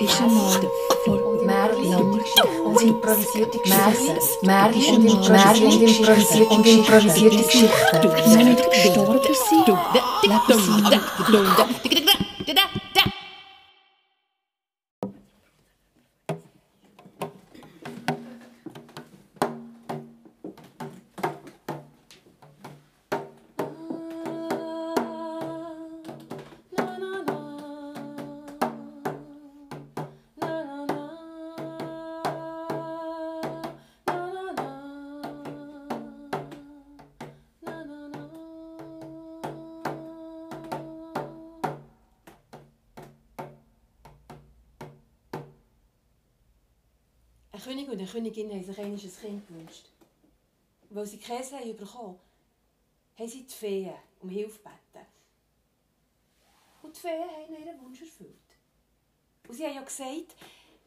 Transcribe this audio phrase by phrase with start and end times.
[0.00, 0.60] ist einmal
[1.04, 2.00] vor langer
[2.64, 4.46] und improvisierte Geschichten.
[4.46, 7.70] Märchen und improvisierte und improvisierte Geschichten.
[8.02, 9.68] Die nicht gestorben sind,
[10.22, 10.82] leben sie
[12.18, 12.27] Ein
[48.18, 49.88] König und eine Königin haben sich einmal ein Kind gewünscht.
[50.90, 52.18] Weil sie Käse haben bekommen
[53.18, 55.06] haben sie die Feen um Hilfe gebeten.
[56.82, 58.34] Und die Feen haben ihren Wunsch erfüllt.
[59.48, 60.36] Und sie haben ja gesagt,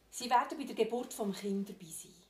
[0.09, 2.20] sie werden bei der Geburt des Kindes dabei sein.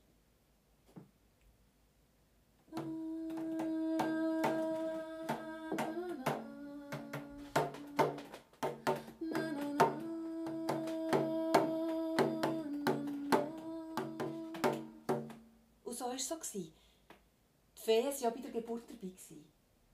[16.53, 16.61] War.
[16.61, 19.11] Die Feen waren ja bei der Geburt dabei.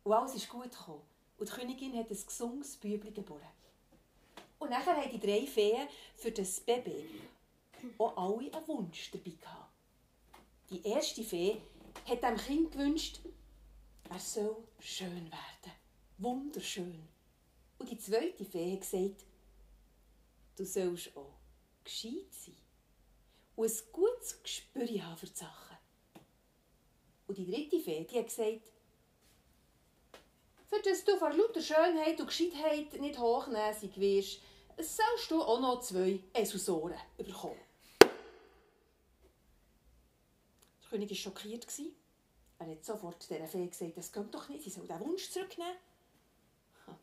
[0.04, 1.02] Und alles ist gut gekommen.
[1.38, 3.42] Und die Königin hat ein gesundes Bübli geboren.
[4.60, 7.22] Und nachher haben die drei Feen für das Baby
[7.98, 9.72] auch alle einen Wunsch dabei gehabt.
[10.70, 11.62] Die erste Fee
[12.06, 13.20] hat dem Kind gewünscht,
[14.10, 15.74] er soll schön werden.
[16.18, 17.08] Wunderschön.
[17.78, 19.26] Und die zweite Fee hat gesagt,
[20.56, 21.38] du sollst auch
[21.84, 22.56] gescheit sein.
[23.56, 25.67] Und ein gutes Gespür haben für die Sachen.
[27.28, 28.72] Und die dritte Fee, die hat gesagt,
[30.68, 34.42] für das du vor lauter Schönheit und Gescheitheit nicht hochnäsig wirst,
[34.78, 37.60] sollst du auch noch zwei Esusoren bekommen.
[38.02, 38.10] Der
[40.90, 41.68] König war schockiert.
[42.60, 45.76] Er hat sofort dieser Fee gesagt, das geht doch nicht, sie soll den Wunsch zurücknehmen.
[46.86, 46.98] Aber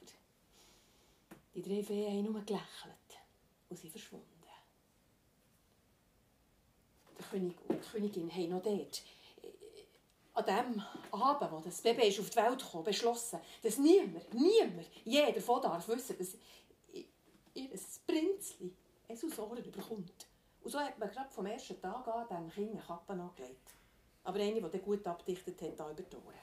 [1.54, 3.18] die drei Feen haben nur gelächelt
[3.68, 4.28] und sind verschwunden.
[7.18, 9.02] Der König und die Königin haben noch dort
[10.34, 15.32] an dem Abend, wo das Baby auf die Welt kam, beschlossen, dass niemand, niemand, jeder
[15.32, 16.36] davon darf wissen, dass
[17.54, 17.70] ihr
[18.06, 18.74] Prinzli
[19.06, 20.26] es aus Ohren bekommt.
[20.62, 23.70] Und so hat man gerade vom ersten Tag an dem Kind eine Kappe angelegt.
[24.24, 26.34] Aber eine, die gut abdichtet hat, da über die Ohren.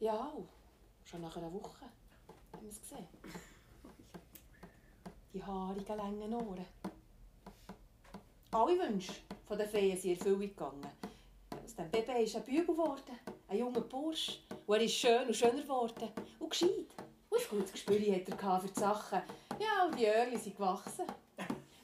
[0.00, 0.32] Ja,
[1.04, 1.86] schon nach einer Woche
[2.52, 3.06] haben wir es gesehen.
[5.32, 6.66] Die haarigen, langen Ohren.
[8.50, 9.12] Alle Wünsche
[9.46, 10.86] von den Feen sind in Erfüllung gegangen.
[11.62, 14.40] Aus dem Baby ist ein Bügel geworden, ein junger Bursch.
[14.66, 16.08] Und er ist schön und schöner geworden.
[16.38, 16.86] Und gescheit.
[17.28, 19.20] Und ein gutes Gespür hat er für die Sachen.
[19.60, 21.04] Ja, und die Öhrchen sind gewachsen.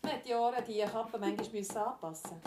[0.02, 2.40] Man hat die Ohren die Kappe manchmal anpassen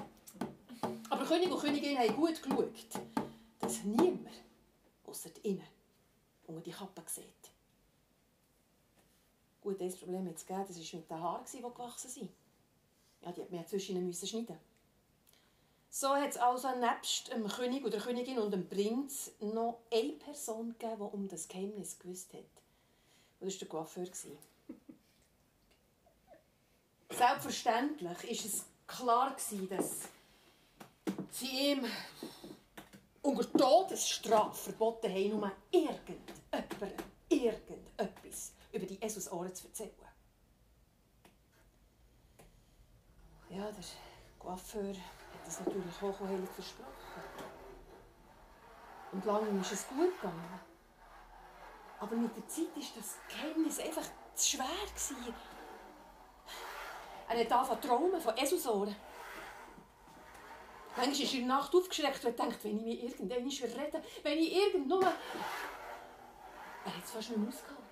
[1.12, 3.02] Aber König und Königin haben gut geschaut,
[3.60, 4.30] dass niemand,
[5.06, 5.62] außer innen,
[6.48, 7.52] unter die Kappe sieht.
[9.62, 12.47] Gut, das Problem hat es gegeben, das war mit den Haaren, die gewachsen sind.
[13.22, 14.48] Ja, die hat man zwischen müssen
[15.90, 20.76] So hat es also nebst dem König oder Königin und dem Prinz noch eine Person
[20.78, 22.40] gegeben, die um das Geheimnis gewusst hat.
[23.40, 24.08] Und das war der Coiffeur.
[27.10, 29.36] Selbstverständlich war es klar,
[29.70, 30.10] dass
[31.32, 31.86] sie ihm
[33.22, 40.07] unter Todesstrafe verboten haben, nur irgendjemand, irgendetwas über die Jesus-Ohren zu erzählen.
[43.50, 43.84] Ja, der
[44.40, 46.92] Coiffeur hat das natürlich hochheilig versprochen.
[49.14, 50.60] Und lange ist es gut gegangen.
[52.00, 54.04] Aber mit der Zeit war das Geheimnis einfach
[54.36, 54.66] zu schwer.
[54.66, 55.34] Gewesen.
[57.30, 58.96] Er hat angefangen zu träumen von Esusoren.
[60.98, 64.38] Manchmal ist er in der Nacht aufgeschreckt und denkt, wenn ich mir irgendwann rede, wenn
[64.38, 65.04] ich irgend nur...
[65.04, 67.84] Er hat es fast nicht mehr ausgehalten.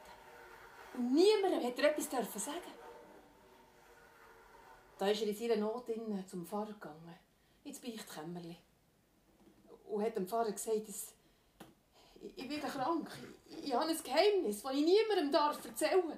[0.96, 2.85] Und niemandem hat er etwas sagen
[4.98, 5.86] da ist er in seiner Not
[6.28, 7.16] zum Pfarrer gegangen,
[7.64, 8.58] ins Beichtkämmerli.
[9.90, 11.14] Und hat dem Pfarrer gesagt, dass
[12.36, 13.10] ich werde krank.
[13.62, 16.18] Ich habe ein Geheimnis, das ich niemandem darf erzählen.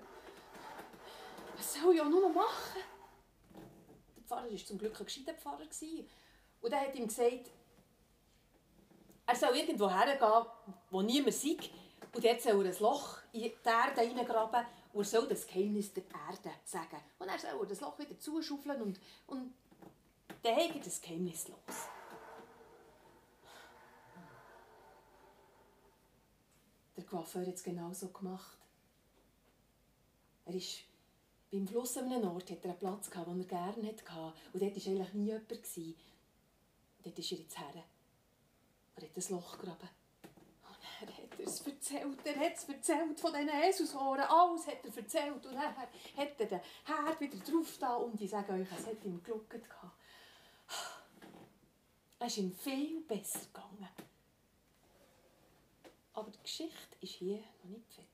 [1.57, 2.81] Was soll ich auch nur noch machen?
[4.15, 5.65] Der Pfarrer war zum Glück ein gescheiter Pfarrer.
[6.62, 7.51] Und er hat ihm gesagt,
[9.25, 10.45] er soll irgendwo hergehen,
[10.89, 11.69] wo niemand sieht.
[12.13, 15.94] Und dort soll er ein Loch in die Erde reingraben und er soll das Geheimnis
[15.94, 16.98] der Erde sagen.
[17.19, 19.54] Und er soll das Loch wieder zuschaufeln und, und
[20.44, 21.88] dann geht das Geheimnis los.
[26.95, 28.57] Der Coiffeur hat es genauso gemacht.
[30.45, 30.80] Er ist
[31.51, 34.34] Beim Fluss an einem Ort hatte er einen Platz, den er gerne hatte.
[34.51, 35.50] Und dort war eigentlich nie jemand.
[35.50, 37.84] Dort ist er jetzt her.
[38.95, 39.89] Er hat ein Loch gegraben.
[41.39, 42.25] Er es erzählt.
[42.25, 44.22] Er hat es erzählt von diesen Esusohren.
[44.22, 45.45] Alles hat er erzählt.
[45.45, 49.04] Und dann hat er den Herd wieder drauf da und ich sage euch, es hat
[49.04, 49.62] ihm geluckt.
[52.19, 53.89] Es ist ihm viel besser gegangen.
[56.13, 58.06] Aber die Geschichte ist hier noch nicht fertig.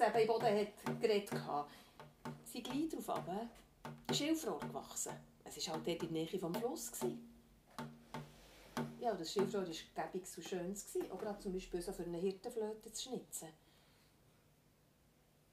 [0.00, 1.70] Geheimnis eben im Boden hat geredet hatte,
[2.44, 3.48] sind gleich darauf ab,
[4.12, 5.12] Schilfrohr gewachsen.
[5.44, 6.90] Es war halt dort in der Nähe vom Fluss.
[9.00, 10.74] Ja, das Schilfrohr war gäbig so schön,
[11.10, 13.48] auch gerade zum Beispiel so für eine Hirtenflöte zu schnitzen.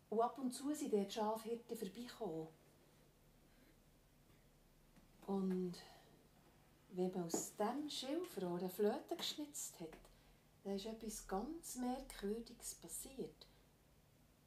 [0.10, 2.48] Und ab und zu sind dort Schafhirten vorbeigekommen.
[5.26, 5.74] Und
[6.92, 9.90] wenn man aus diesem Schilfrohr eine Flöte geschnitzt hat,
[10.64, 13.47] da ist etwas ganz Merkwürdiges passiert.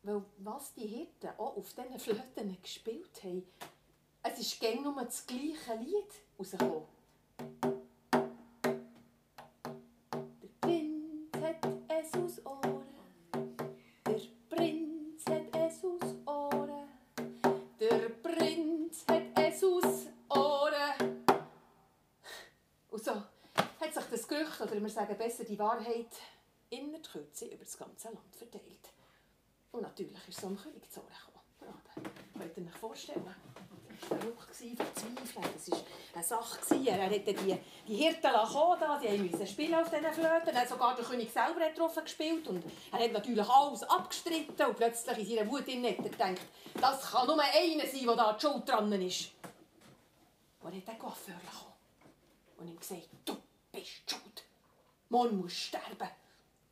[0.03, 3.47] Weil was die Hirten auch auf diesen Flöten gespielt haben,
[4.23, 6.89] es ist gäng nur das gleiche Lied rausgekommen.
[10.43, 12.85] Der Prinz hat es aus Ohren,
[14.07, 16.89] der Prinz hat es aus Ohren,
[17.79, 21.25] der Prinz hat es aus Ohren.
[22.91, 26.17] Und so hat sich das Gerücht, oder wir sagen besser die Wahrheit,
[26.71, 28.90] in der Kürze über das ganze Land verteilt.
[29.73, 31.41] Und natürlich ist es am König zu gekommen.
[32.55, 33.25] Könnt ihr euch vorstellen?
[34.01, 35.85] Das war verrückt, verzweifelt.
[36.15, 36.89] Das war eine Sache.
[36.89, 40.49] Er hatte die, die Hirten kommen, die mussten spielen auf diesen Flöten.
[40.49, 42.49] Er hat sogar der König selber hat drauf gespielt.
[42.49, 44.67] Und er hat natürlich alles abgestritten.
[44.67, 46.41] Und plötzlich in seiner Wut hat er gedacht,
[46.81, 49.31] das kann nur einer sein, der da die Schuld dran ist.
[50.61, 51.73] Und er hat den Coiffeur gekommen
[52.59, 53.37] und ihm gesagt, du
[53.73, 54.45] bist schuld.
[55.09, 56.09] Morgen musst sterben.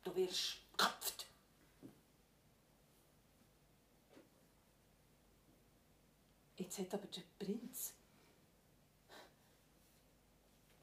[0.03, 1.28] Du wirst geköpft.
[6.59, 7.93] Jetzt hat aber der Prinz,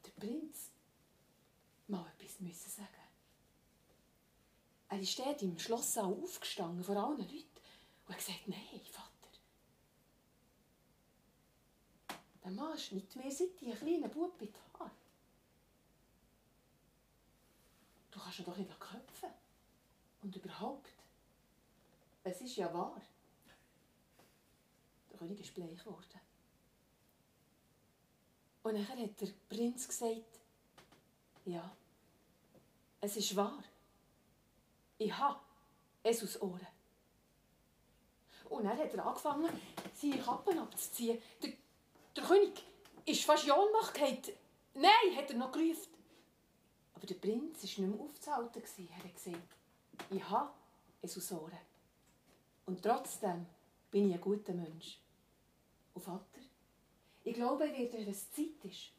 [0.03, 0.71] der Prinz,
[1.87, 2.89] mal etwas müssen sagen.
[4.89, 7.45] Er ist dort im Schlosssaal aufgestanden vor allen Leuten
[8.07, 9.07] und hat gesagt, nein, Vater.
[12.43, 14.91] Der Mann schneidet mir seit die kleinen Bub in die Haare.
[18.09, 19.29] Du kannst ihn doch nicht köpfen.
[20.23, 20.89] Und überhaupt,
[22.23, 22.99] es ist ja wahr.
[25.11, 26.19] Der König ist bleich geworden.
[28.63, 30.39] Und dann hat der Prinz gesagt,
[31.45, 31.71] ja,
[32.99, 33.63] es ist wahr.
[34.97, 35.39] Ich habe
[36.03, 36.67] es aus Ohren.
[38.49, 39.49] Und dann hat er angefangen,
[39.93, 41.21] seine Kappen abzuziehen.
[41.41, 41.53] Der,
[42.15, 42.63] der König
[43.05, 44.21] ist fast in Ohnmacht gefallen.
[44.73, 45.93] Nein, hat er noch gerufen.
[46.95, 48.63] Aber der Prinz war nicht mehr aufzuhalten.
[48.89, 49.55] Er hat gesagt,
[50.09, 50.51] ich habe
[51.01, 51.59] es aus Ohren.
[52.65, 53.45] Und trotzdem
[53.91, 54.99] bin ich ein guter Mensch.
[55.93, 56.41] Und Vater,
[57.23, 58.91] ich glaube, wird er, es Zeit ist,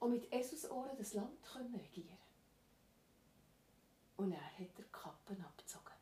[0.00, 2.18] um mit Jesus Ohren das Land zu regieren.
[4.16, 5.92] Und er hat die Kappen abgezogen.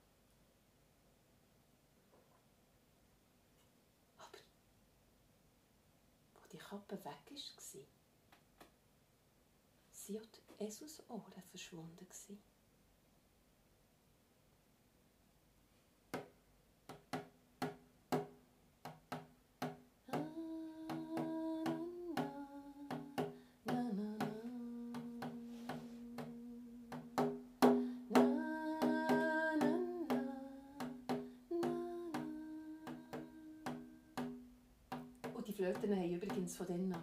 [4.19, 4.38] Aber
[6.35, 7.83] wo die Kappe weg war,
[9.92, 12.07] sie hat Jesus Ohren verschwunden.
[35.64, 37.02] Flöten haben übrigens von dann an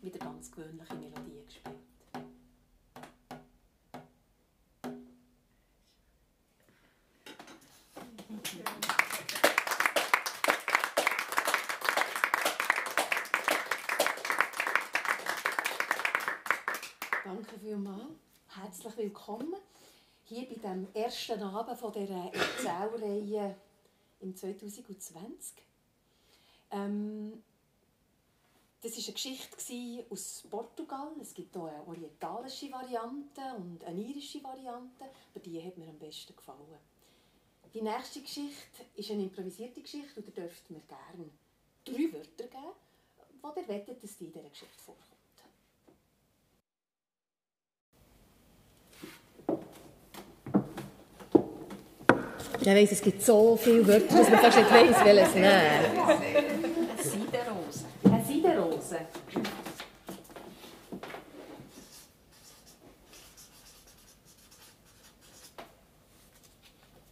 [0.00, 1.74] wieder ganz gewöhnliche Melodien gespielt.
[17.24, 18.02] Danke vielmals.
[18.54, 19.54] Herzlich willkommen
[20.26, 23.56] hier bei dem ersten Abend von dieser Erzählreihe
[24.20, 25.68] im 2020.
[26.70, 27.07] Ähm,
[28.98, 31.08] war eine Geschichte aus Portugal.
[31.20, 35.98] Es gibt auch eine orientalische Variante und eine irische Variante, aber die hat mir am
[35.98, 36.58] besten gefallen.
[37.72, 41.30] Die nächste Geschichte ist eine improvisierte Geschichte und ihr dürft mir gerne
[41.84, 42.74] drei Wörter geben,
[43.56, 45.06] die ihr wettet, dass die in dieser Geschichte vorkommt.
[52.60, 56.48] Ich weiss, es gibt so viele Wörter, dass man fast nicht weiss, welches nehmen.
[56.98, 57.84] Seidenrose.
[58.04, 59.00] Eine Seidenrose.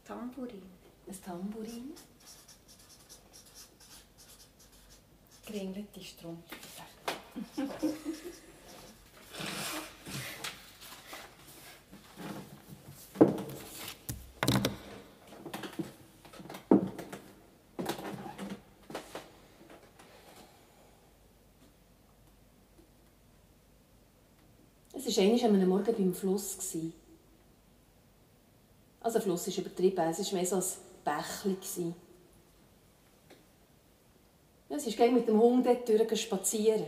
[0.04, 0.62] Tambourin.
[1.06, 1.92] Ein Tambourin.
[5.46, 6.50] Kringelte Strumpf.
[24.92, 26.56] Es war einmal an einem Morgen beim Fluss.
[29.00, 30.64] Also, Fluss ist übertrieben, es war mehr so ein
[31.04, 31.92] Bächli.
[34.68, 36.86] Ja, sie ging mit dem Hund dort durch spazieren.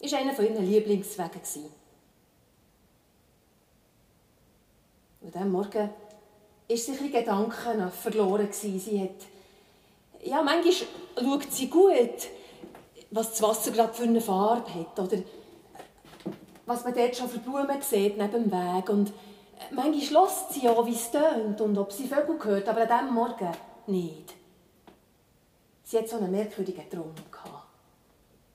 [0.00, 1.40] Das war einer von ihren Lieblingswegen.
[5.20, 5.90] Und diesem Morgen
[6.68, 8.48] war sie ein Gedanken verloren.
[8.52, 9.26] Sie hat,
[10.24, 10.74] ja, manchmal
[11.18, 12.28] schaut sie gut,
[13.10, 14.98] was das Wasser gerade für eine Farbe hat.
[14.98, 15.22] Oder
[16.72, 18.88] was man dort schon für Blumen sieht neben dem Weg.
[18.88, 19.12] Und äh,
[19.72, 23.14] manchmal hört sie ja, wie es tönt und ob sie Vögel hört, aber an diesem
[23.14, 23.52] Morgen
[23.86, 24.34] nicht.
[25.84, 27.66] Sie hat so einen merkwürdigen Traum gehabt.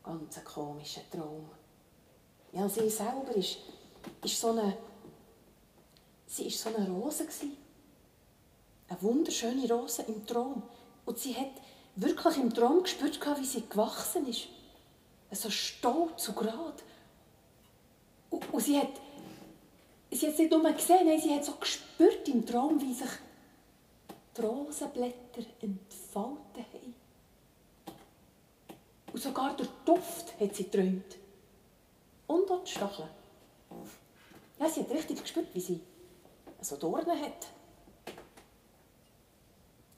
[0.04, 1.50] Ganz einen komischen Traum.
[2.54, 3.58] Ja, sie selber ist,
[4.24, 4.76] ist so eine,
[6.26, 7.58] sie ist so eine Rose gewesen.
[8.90, 10.64] Eine wunderschöne Rose im Traum.
[11.06, 11.52] Und sie hat
[11.96, 14.48] wirklich im Traum gespürt, wie sie gewachsen ist.
[15.32, 16.82] So stolz und gerade.
[18.29, 18.89] Und sie hat,
[20.12, 23.10] sie hat nicht nur gesehen, nein, sie hat so gespürt im Traum, wie sich
[24.36, 26.96] die Rosenblätter entfalten haben.
[29.13, 31.17] Und sogar der Duft hat sie geträumt.
[32.27, 33.10] Und auch die Stacheln.
[34.60, 35.81] Ja, sie hat richtig gespürt, wie sie
[36.62, 37.48] so Dornen hat.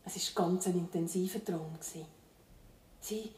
[0.05, 1.77] Es war ganz ein intensiver Traum.
[2.99, 3.31] Sie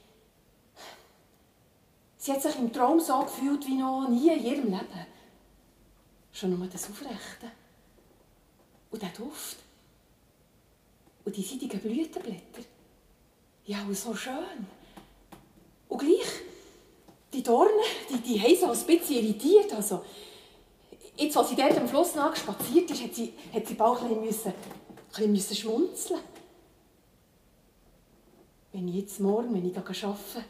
[2.22, 5.08] Sie hat sich im Traum so gefühlt wie noch nie in ihrem Leben.
[6.32, 7.52] Schon nur das Aufrechte.
[8.92, 9.58] Und der Duft.
[11.26, 12.62] Und die seidigen Blütenblätter.
[13.66, 14.68] Ja, und so schön.
[15.90, 16.44] Und gleich,
[17.34, 17.72] die Dornen,
[18.12, 19.74] die, die haben so ein bisschen irritiert.
[19.74, 20.06] Also,
[21.18, 24.54] jetzt, als sie dort am Fluss spaziert ist, hat sie, hat sie bald ein bisschen,
[25.16, 26.20] ein bisschen schmunzeln
[28.74, 30.46] Wenn ich jetzt morgen, wenn ich arbeite,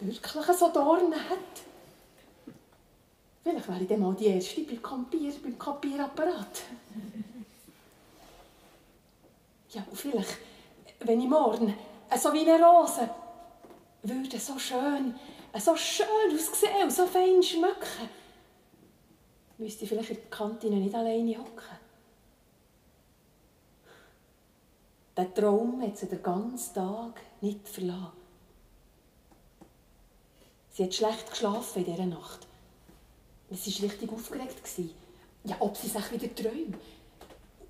[0.00, 1.38] wirklich so Dornen hat.
[3.42, 6.62] Vielleicht wäre ich dann mal die Erste beim, Kampier, beim Kapierapparat.
[9.70, 10.36] Ja, und vielleicht,
[11.00, 11.74] wenn ich morgen
[12.16, 13.08] so wie eine Rose
[14.02, 15.14] würde so schön,
[15.58, 18.08] so schön aussehen und so fein schmecken,
[19.58, 21.78] müsste ich vielleicht in der Kantine nicht alleine hocken.
[25.16, 28.17] Der Traum hat sie den ganzen Tag nicht verlassen.
[30.78, 32.46] Sie hat schlecht geschlafen in dieser Nacht.
[33.50, 34.62] Sie war richtig aufgeregt.
[35.42, 36.76] Ja, ob sie sich wieder träumt.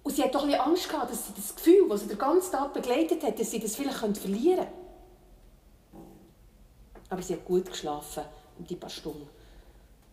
[0.02, 2.52] Und sie hat doch ein Angst gehabt, dass sie das Gefühl, das sie den ganzen
[2.52, 4.68] Tag begleitet hat, dass sie das vielleicht verlieren könnte.
[7.08, 8.24] Aber sie hat gut geschlafen,
[8.58, 9.26] um die paar Stunden,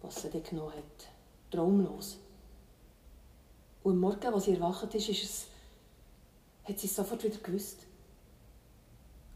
[0.02, 1.08] was sie dann genommen hat.
[1.52, 2.16] Traumlos.
[3.84, 5.46] Und am Morgen, als sie erwacht ist, ist es,
[6.64, 7.85] hat sie es sofort wieder gewusst.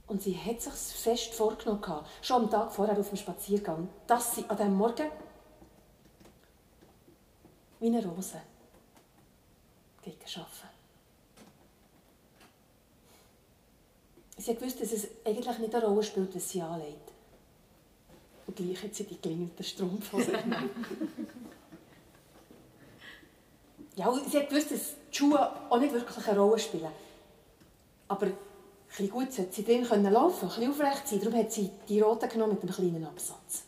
[0.10, 4.44] Und sie hat sich fest vorgenommen, schon am Tag vorher auf dem Spaziergang, dass sie
[4.50, 5.12] an diesem Morgen
[7.80, 8.42] wie eine Rose
[9.98, 10.20] arbeiten.
[14.38, 17.12] Sie hat gewusst, dass es eigentlich nicht eine Rolle spielt, was sie anlegt.
[18.48, 20.32] Und gleich hat sie die klingelnden Strumpfhose.
[23.96, 26.92] ja, und sie hat gewusst, dass die Schuhe auch nicht wirklich eine Rolle spielen.
[28.08, 28.32] Aber
[28.90, 31.20] bisschen gut sollte sie drin können laufen, ein bisschen aufrecht sein.
[31.20, 33.64] Darum hat sie die roten genommen mit einem kleinen Absatz.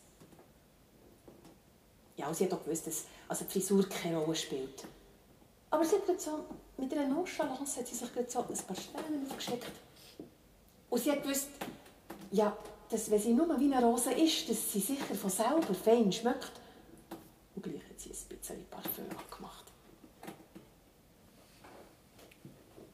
[2.18, 4.86] Ja, sie hat auch gewusst, dass also die Frisur keine Rolle spielt.
[5.70, 6.46] Aber sie hat so,
[6.78, 9.72] mit einer Nonchalance hat sie sich so ein paar Sterne aufgeschickt.
[10.90, 11.48] Und sie hat gewusst,
[12.32, 12.56] ja,
[12.90, 16.51] dass wenn sie nur wie eine Rose ist, dass sie sicher von selber fein schmeckt.
[17.56, 19.66] Und gleich hat sie ein bisschen Parfüm gemacht.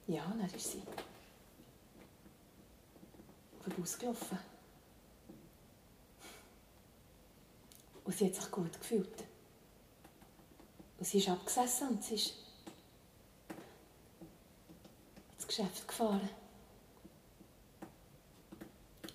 [0.08, 0.82] Ja, dann ist sie
[3.72, 4.38] vorausgelaufen.
[8.04, 9.24] Und sie hat sich gut gefühlt.
[10.98, 12.34] Und sie ist abgesessen und sie ist
[15.36, 16.30] ins Geschäft gefahren.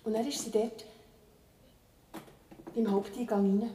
[0.03, 0.85] Und dann ist sie dort
[2.75, 3.71] beim Haupteingang rein.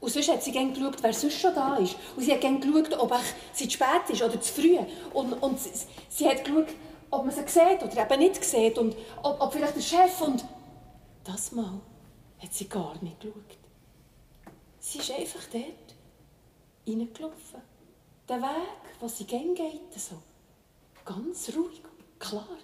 [0.00, 1.94] Und sonst hat sie gerne geschaut, wer sonst schon da ist.
[2.16, 4.78] Und sie hat gerne geschaut, ob es zu spät ist oder zu früh.
[5.12, 5.70] Und, und sie,
[6.08, 6.68] sie hat geschaut,
[7.10, 8.78] ob man sie sieht oder eben nicht sieht.
[8.78, 10.20] Und ob, ob vielleicht der Chef.
[10.20, 10.44] Und
[11.24, 11.80] das Mal
[12.38, 13.58] hat sie gar nicht geschaut.
[14.78, 15.94] Sie ist einfach dort
[16.86, 17.60] reingelaufen.
[18.28, 20.16] Der Weg, den sie gerne geht, so
[21.04, 22.56] ganz ruhig und klar.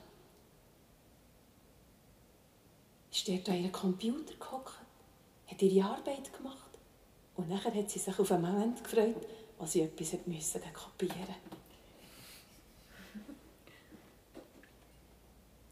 [3.11, 4.79] Ist dort an ihrem Computer gehockt,
[5.47, 6.71] hat ihre Arbeit gemacht
[7.37, 9.26] und nachher hat sie sich auf einen Moment gefreut,
[9.59, 10.61] als sie etwas kopieren musste.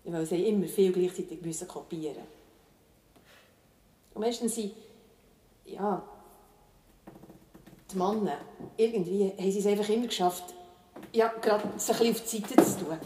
[0.04, 2.22] Weil sie immer viel gleichzeitig müssen kopieren
[4.12, 4.72] Und meistens sind,
[5.64, 6.02] ja,
[7.90, 8.38] die Männer,
[8.76, 10.54] irgendwie haben sie es einfach immer geschafft,
[11.12, 12.98] ja, gerade sich ein auf die Seite zu tun.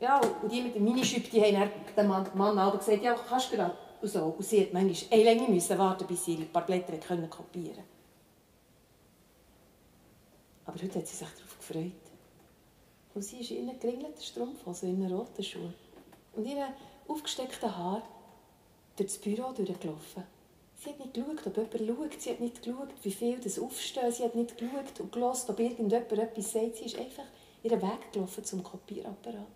[0.00, 3.56] Ja, und die mit dem Minischüpp, die haben dem Mann, aber gesagt, ja, kannst du
[3.56, 3.76] gerade.
[4.00, 4.34] Und, so.
[4.36, 7.76] und sie hat manchmal eine Länge müssen warten, bis sie ein paar Blätter können kopieren
[7.76, 7.92] konnte.
[10.64, 11.92] Aber heute hat sie sich darauf gefreut.
[13.14, 15.72] Und sie ist in einem geringelten Strumpf, also in einer roten Schuhe.
[16.34, 16.68] Und ihre
[17.08, 18.02] aufgesteckten Haar
[18.96, 20.24] durch das Büro durchgelaufen.
[20.82, 22.20] Sie hat nicht geschaut, ob jemand schaut.
[22.20, 24.10] Sie hat nicht geschaut, wie viel das aufstehen.
[24.10, 26.76] Sie hat nicht geschaut und gelost, ob irgendjemand etwas sagt.
[26.76, 27.26] Sie ist einfach
[27.62, 29.46] ihren Weg gelaufen zum Kopierapparat.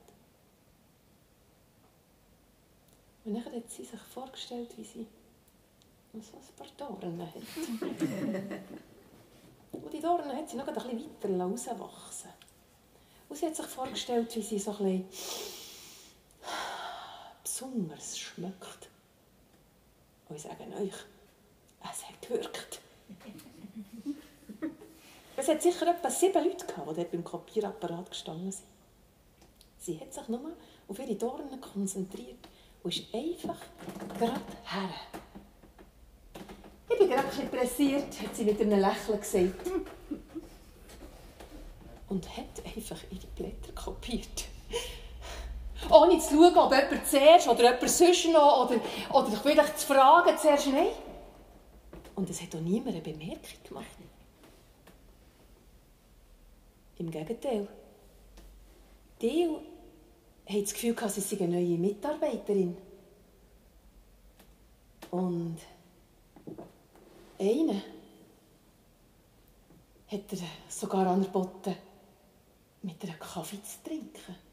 [3.24, 5.06] Und dann hat sie sich vorgestellt, wie sie
[6.12, 7.34] so ein paar Dornen hat.
[9.72, 12.30] und die Dornen hat sie noch ein bisschen weiter rauswachsen
[13.28, 15.04] Und sie hat sich vorgestellt, wie sie so ein bisschen
[17.56, 18.90] besonders schmeckt.
[20.28, 20.92] Und ich sage euch,
[21.82, 22.80] es hat gewirkt.
[25.38, 28.64] Es hat sicher etwa sieben Leute gehabt, die dort beim Kopierapparat gestanden sind.
[29.78, 30.56] Sie hat sich nur
[30.88, 32.48] auf ihre Dornen konzentriert
[32.82, 33.60] und ist einfach
[34.18, 34.94] gerade her.
[36.88, 39.70] Ich bin gerade ein pressiert, hat sie mit einem Lächeln gesagt.
[42.08, 44.46] Und hat einfach ihre Blätter kopiert.
[45.90, 48.80] Ohne zu schauen, ob jemand zuerst oder jemand sonst noch oder,
[49.12, 50.68] oder vielleicht zu fragen zuerst.
[50.68, 50.88] Nein.
[52.14, 53.86] Und es hat auch niemand eine Bemerkung gemacht.
[56.98, 57.68] Im Gegenteil.
[59.20, 59.48] Die
[60.48, 62.76] haben das Gefühl, sie sei eine neue Mitarbeiterin.
[65.10, 65.58] Und
[67.38, 67.82] einer
[70.08, 71.74] hat er sogar angeboten,
[72.82, 74.45] mit einer Kaffee zu trinken.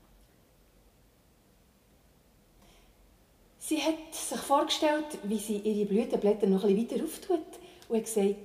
[3.66, 7.40] Sie hat sich vorgestellt, wie sie ihre Blütenblätter noch ein bisschen weiter auftut
[7.88, 8.36] und hat gesagt,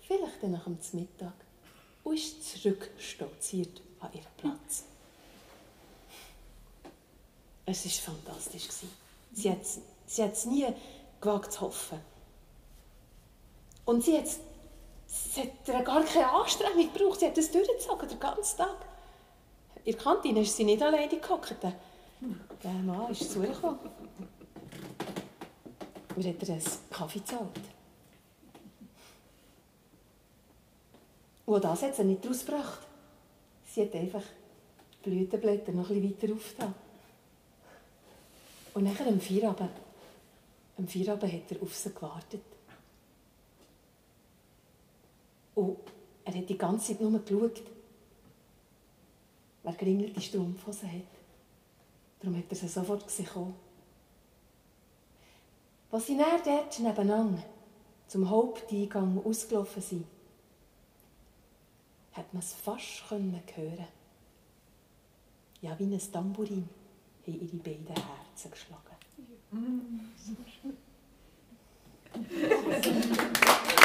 [0.00, 1.32] vielleicht nach dem Mittag.
[2.02, 4.82] Und ist zurückstolziert an ihren Platz.
[7.66, 8.64] Es war fantastisch.
[9.32, 9.58] Sie hat,
[10.06, 10.66] sie hat es nie
[11.20, 12.00] gewagt zu hoffen.
[13.84, 14.26] Und sie hat,
[15.06, 15.42] sie
[15.72, 17.20] hat gar keine Anstrengung gebraucht.
[17.20, 18.76] Sie hat es durchgezogen, den ganzen Tag.
[19.84, 21.54] In der Kantine ist sie nicht alleine gehockt.
[21.62, 23.40] Der Mann ist zu
[26.18, 27.60] Und hat ihr einen Kaffee gezahlt.
[31.46, 32.80] Und das hat sie nicht rausgebracht.
[33.72, 34.24] Sie hat einfach
[35.04, 36.74] die Blütenblätter noch bisschen weiter aufgetan.
[38.74, 39.70] Und nachher am Feierabend,
[40.76, 42.42] am Feierabend hat er auf sie gewartet.
[45.54, 45.78] Und
[46.24, 47.62] er hat die ganze Zeit nur geschaut,
[49.62, 51.02] wer geringelte Strumpfhosen hat.
[52.18, 53.54] Darum hat er sie sofort gesehen.
[55.90, 57.42] Als sie dann dort nebenan
[58.08, 60.06] zum Haupteingang ausgelaufen sind,
[62.12, 63.40] hat man es fast hören
[65.60, 66.68] Ja, wie ein Tambourin
[67.24, 68.96] haben ihre beiden Herzen geschlagen.
[69.50, 70.12] Nun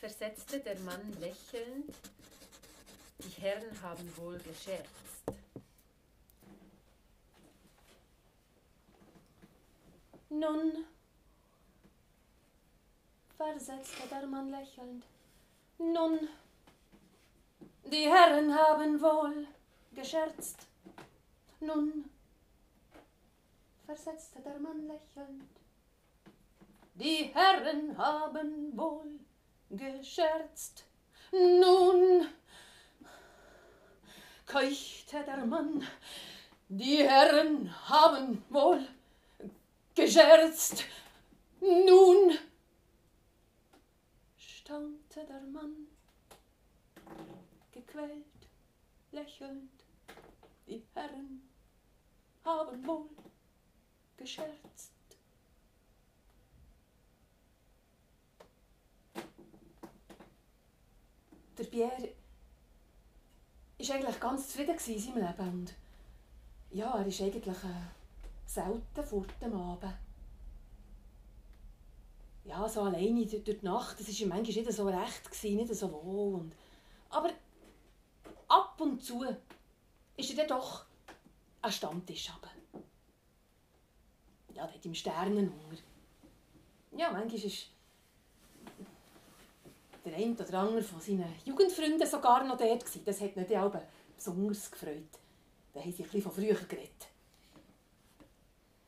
[0.00, 1.94] versetzte der Mann lächelnd,
[3.18, 4.88] die Herren haben wohl gescherzt.
[10.30, 10.86] Nun,
[13.36, 15.04] versetzte der Mann lächelnd.
[15.76, 16.28] Nun,
[17.84, 19.46] die Herren haben wohl
[19.92, 20.66] gescherzt.
[21.60, 22.08] Nun,
[23.84, 25.44] versetzte der Mann lächelnd.
[26.94, 29.20] Die Herren haben wohl
[29.70, 30.84] gescherzt.
[31.32, 32.26] Nun,
[34.46, 35.86] keuchte der Mann,
[36.68, 38.86] die Herren haben wohl
[39.94, 40.84] gescherzt.
[41.60, 42.36] Nun,
[44.36, 45.86] staunte der Mann,
[47.72, 48.24] gequält,
[49.12, 49.70] lächelnd.
[50.66, 51.48] die Herren
[52.44, 53.08] haben wohl
[54.16, 54.99] gescherzt.
[61.60, 62.08] Der Pierre
[63.78, 65.48] war eigentlich ganz zufrieden in seinem Leben.
[65.50, 65.74] Und
[66.70, 67.90] ja, er ist eigentlich äh,
[68.46, 69.92] selten vor dem Abend.
[72.44, 75.74] Ja, so alleine durch die Nacht, das war ihm manchmal nicht so recht, gewesen, nicht
[75.74, 76.40] so wohl.
[76.40, 76.56] Und,
[77.10, 77.30] aber
[78.48, 79.22] ab und zu
[80.16, 80.86] ist er dann doch
[81.60, 82.48] an Stammtisch runter.
[84.54, 85.76] Ja, der hat im Sternenhunger.
[86.96, 87.66] Ja, manchmal ist
[90.04, 93.04] der eine oder andere von seinen Jugendfreunden sogar noch dort gewesen.
[93.04, 93.72] Das hat ihn auch
[94.16, 95.08] besonders gefreut.
[95.72, 97.08] Da haben sie ein bisschen von früher geredet.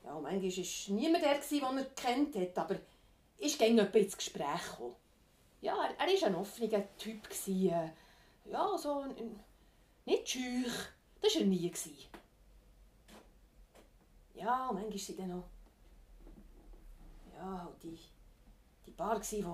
[0.05, 2.81] Ja, manchmal war niemand der, den er kennt hat, aber
[3.38, 4.96] ist gerne ins Gespräch gekommen.
[5.61, 7.22] Ja, er, war ein offener Typ.
[7.25, 7.92] Gewesen.
[8.44, 9.05] Ja, so
[10.05, 10.72] nicht schüch.
[11.20, 11.72] Das war er nie.
[14.35, 15.44] Ja, manchmal sind dann noch
[17.37, 17.98] ja, die,
[18.87, 19.44] die Bar, die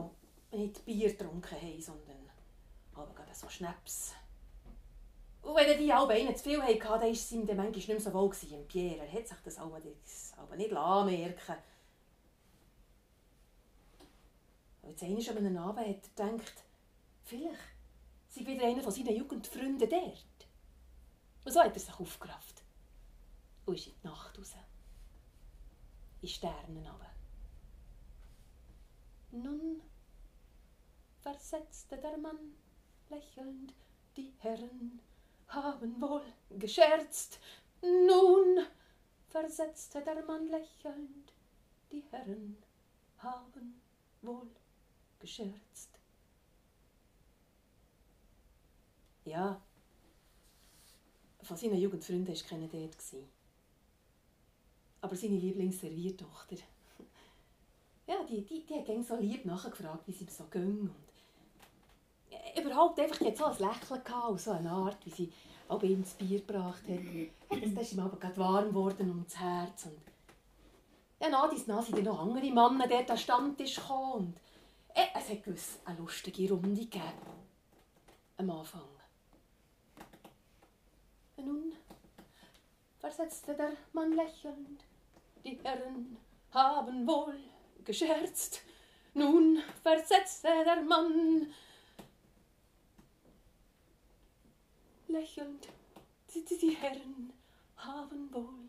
[0.53, 2.31] nicht Bier getrunken haben, sondern
[2.95, 4.15] aber gerade so Schnaps.
[5.43, 8.01] Und wenn die alle einen zu viel hatten, dann war es ihm manchmal nicht mehr
[8.01, 9.07] so wohl im Pierre.
[9.07, 9.81] Er hat sich das aber
[10.57, 11.57] nicht anmerken
[14.83, 16.65] Und jetzt einmal an einem Abend hat er gedacht,
[17.25, 17.59] vielleicht
[18.29, 20.49] sei wieder einer von seinen Jugendfreunden dort.
[21.45, 22.63] Und so hat er sich aufgerafft
[23.67, 24.55] und ist in die Nacht raus.
[26.23, 27.11] In Sternen runter.
[29.31, 29.83] Nun
[31.29, 32.55] versetzte der Mann
[33.11, 33.75] lächelnd,
[34.17, 35.01] die Herren
[35.49, 36.23] haben wohl
[36.59, 37.39] gescherzt.
[37.83, 38.65] Nun
[39.29, 41.33] versetzte der Mann lächelnd,
[41.93, 42.57] die Herren
[43.19, 43.81] haben
[44.23, 44.49] wohl
[45.19, 45.91] gescherzt.
[49.25, 49.61] Ja,
[51.43, 52.97] von seinen Jugendfreunden war keiner dort.
[55.03, 56.57] Aber seine Lieblingsserviertochter,
[58.07, 60.91] ja, die, die, die hat so lieb nachgefragt, wie sie ihm so ging.
[62.61, 65.33] Überhaupt einfach, so ein Lächeln gehabt so eine Art, wie sie
[65.69, 67.61] auch ihm das Bier gebracht hat.
[67.63, 69.87] Das, das ist ihm aber gerade warm geworden ums Herz.
[69.87, 70.01] Und
[71.21, 74.27] ja, nach nach sind noch andere Männer dort am Stammtisch gekommen.
[74.27, 74.37] Und
[74.95, 77.03] äh, es hat gewiss eine lustige Runde gegeben.
[78.37, 78.83] Am Anfang.
[81.37, 81.73] Nun
[82.99, 84.85] versetzte der Mann lächelnd,
[85.45, 86.17] die Herren
[86.53, 87.39] haben wohl
[87.85, 88.63] gescherzt.
[89.15, 91.47] Nun versetzte der Mann
[95.09, 95.69] lächelnd,
[96.35, 97.33] die, die, Herren
[97.77, 98.69] haben wohl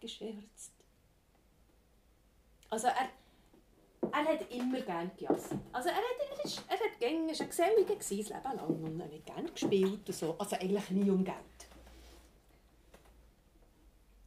[0.00, 0.72] gescherzt.
[2.68, 3.08] Also er,
[4.12, 5.54] er hat immer gern gejasst.
[5.72, 9.00] Also er hat, er ist, er hat er war ein Geselliger sein Leben lang und
[9.00, 10.36] er hat gern gespielt und so.
[10.38, 11.36] Also eigentlich nie um Geld.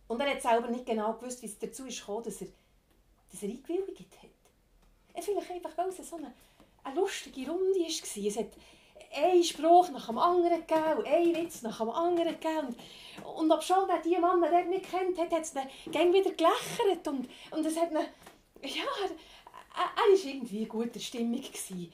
[0.08, 2.48] Und er hat selber nicht genau gewusst, wie es dazu ist gekommen, dass er,
[3.32, 4.30] dass er eingewilligt hat.
[5.14, 6.34] Er vielleicht einfach, weil es so eine,
[6.84, 8.28] eine lustige Runde war.
[8.28, 8.52] Es hat
[9.14, 12.76] einen Spruch nach dem anderen gegeben und einen Witz nach dem anderen gegeben.
[13.24, 17.08] Und, und obwohl er diese Mann der nicht kennt, hat, es ihn wieder gelächert.
[17.08, 19.10] Und, und es hat ihn, ja, er,
[19.76, 21.42] war irgendwie in guter Stimmung.
[21.42, 21.92] Gewesen.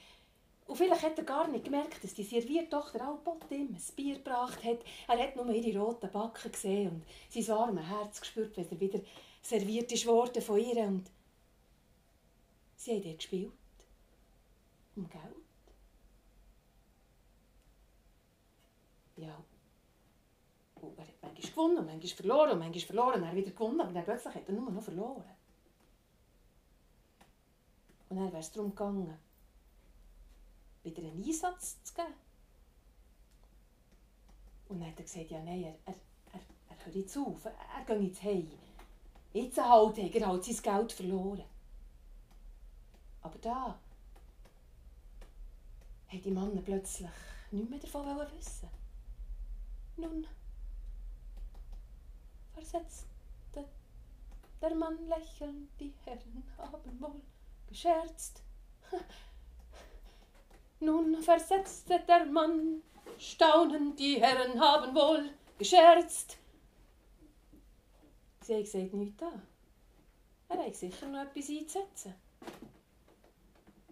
[0.70, 4.62] Und vielleicht hat er gar nicht gemerkt, dass die Serviertochter Albot ihm ein Bier gebracht
[4.62, 4.78] hat.
[5.08, 9.00] Er hat nur ihre roten Backen gesehen und sein warmes Herz gespürt, wenn er wieder
[9.42, 10.76] serviert ist worden von ihr.
[10.84, 11.10] Und
[12.76, 13.50] sie haben dort gespielt.
[14.94, 15.39] Um Geld.
[19.20, 19.44] Ja.
[20.76, 23.22] Und er hat manchmal gewonnen und manchmal verloren und manchmal verloren.
[23.22, 25.24] Er hat wieder gewonnen, aber dann plötzlich hat er nur noch verloren.
[28.08, 29.18] Und dann wäre es darum gegangen,
[30.82, 32.14] wieder einen Einsatz zu geben.
[34.68, 35.94] Und dann hat er gesagt, ja nein, er, er,
[36.32, 38.50] er, er hört jetzt auf, er, er geht jetzt heim.
[39.32, 41.44] Jetzt halt, hat er halt sein Geld verloren.
[43.20, 43.78] Aber da
[46.08, 47.08] hat die Männer plötzlich
[47.50, 48.79] nichts mehr davon wissen
[50.00, 50.26] Nun
[52.54, 53.64] versetzte
[54.60, 57.20] der Mann lächelnd, die Herren haben wohl
[57.68, 58.42] gescherzt.
[60.80, 62.82] Nun versetzte der Mann,
[63.18, 66.38] staunend, die Herren haben wohl gescherzt.
[68.42, 69.32] Sie gesagt, nichts da.
[70.48, 72.14] Er hat sicher noch etwas einzusetzen.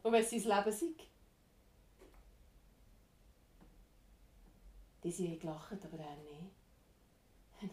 [0.03, 1.08] Und wenn es sein Leben sei.
[5.03, 6.53] Die sie gelacht, aber er nicht.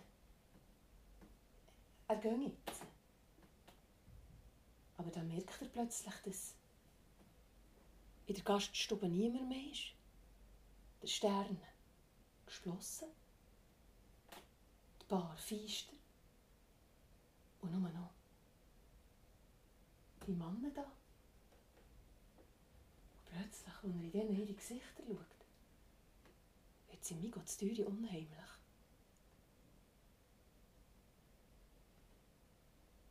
[2.08, 2.82] er geht jetzt.
[4.98, 6.56] Aber dann merkt er plötzlich, dass
[8.28, 9.94] in der Gaststube niemand mehr ist.
[11.02, 11.62] Der Stern
[12.46, 13.08] geschlossen.
[15.08, 15.94] furchtbar feister.
[17.62, 18.12] Und nur noch
[20.26, 20.84] die Männer da.
[23.14, 25.35] Und plötzlich, als er in denen ihre Gesichter schaut,
[27.06, 28.30] wird sie mir Gott Türe unheimlich.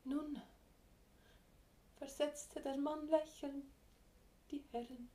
[0.05, 0.41] Nun,
[1.97, 3.65] versetzte der Mann lächelnd,
[4.51, 5.09] die Herren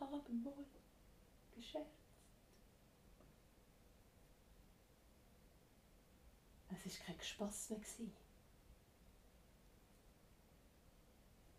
[0.00, 0.66] haben wohl
[1.54, 1.90] gescherzt.
[6.84, 8.08] Es war kein Spass mehr.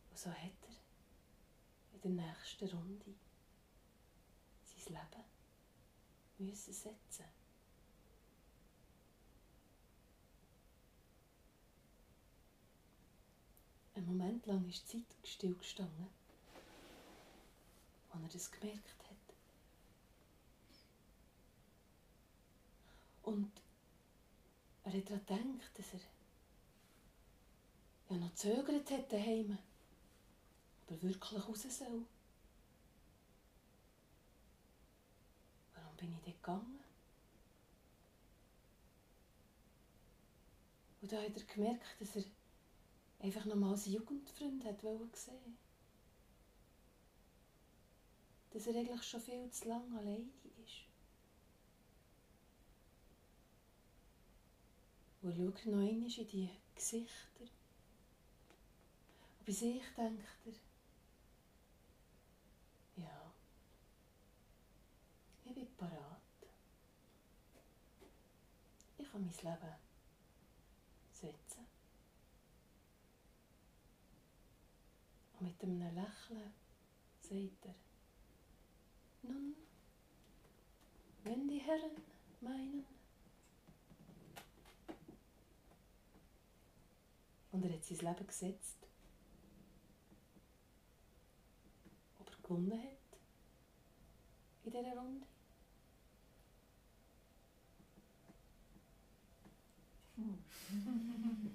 [0.09, 0.37] Und so hat
[1.93, 3.13] er in der nächsten Runde
[4.63, 5.36] sein Leben
[6.39, 7.25] müssen setzen.
[13.95, 16.07] Ein Moment lang ist die Zeit stillgestanden,
[18.11, 19.17] als er das gemerkt hat.
[23.23, 23.51] Und
[24.83, 25.99] er hat daran gedacht, dass er
[28.09, 29.57] ja noch zögert hat daheim,
[30.87, 32.05] aber wirklich raus soll.
[35.97, 36.79] Bin ich dort gegangen?
[41.01, 42.23] Und da hat er gemerkt, dass er
[43.19, 45.57] einfach nochmal seinen Jugendfreund hat sehen
[48.51, 50.29] Dass er eigentlich schon viel zu lange alleine
[50.63, 50.85] ist.
[55.21, 57.41] Und schaut noch einmal in die Gesichter.
[57.41, 60.53] Und bei sich denkt er,
[63.03, 63.31] ja,
[65.45, 66.21] ich bin parat.
[69.19, 69.75] Ich kann mein Leben
[71.11, 71.65] setzen.
[75.39, 76.53] Und mit einem Lächeln
[77.19, 77.75] sagt er,
[79.23, 79.55] nun,
[81.23, 82.01] wenn die Herren
[82.41, 82.85] meinen,
[87.51, 88.77] Und er hat sein Leben gesetzt.
[92.19, 93.19] Ob er gewonnen hat
[94.63, 95.25] in dieser Runde.
[100.71, 101.46] Mm-hmm.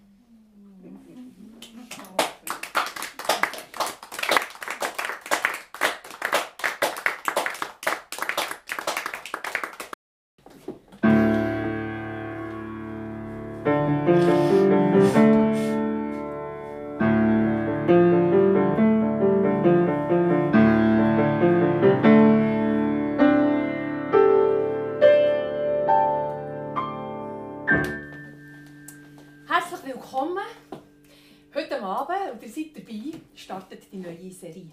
[32.72, 34.72] Seid dabei, startet die neue Serie.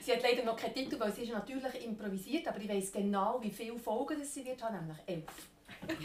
[0.00, 3.38] Sie hat leider noch keinen Titel, weil sie ist natürlich improvisiert, aber ich weiß genau,
[3.42, 5.24] wie viele Folgen das sie wird haben, nämlich elf.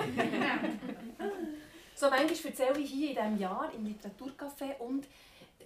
[1.96, 5.08] so manchmal erzähle ich hier in diesem Jahr im Literaturcafé und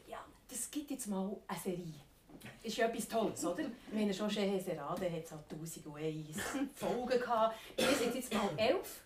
[0.08, 1.94] ja, das gibt jetzt mal eine Serie.
[2.42, 3.64] Das ist ja etwas Tolles, oder?
[3.92, 6.38] Wir haben schon Schehe Serade, hat es halt 1001
[6.76, 7.58] Folgen gehabt.
[7.76, 9.04] Wir sind jetzt mal elf.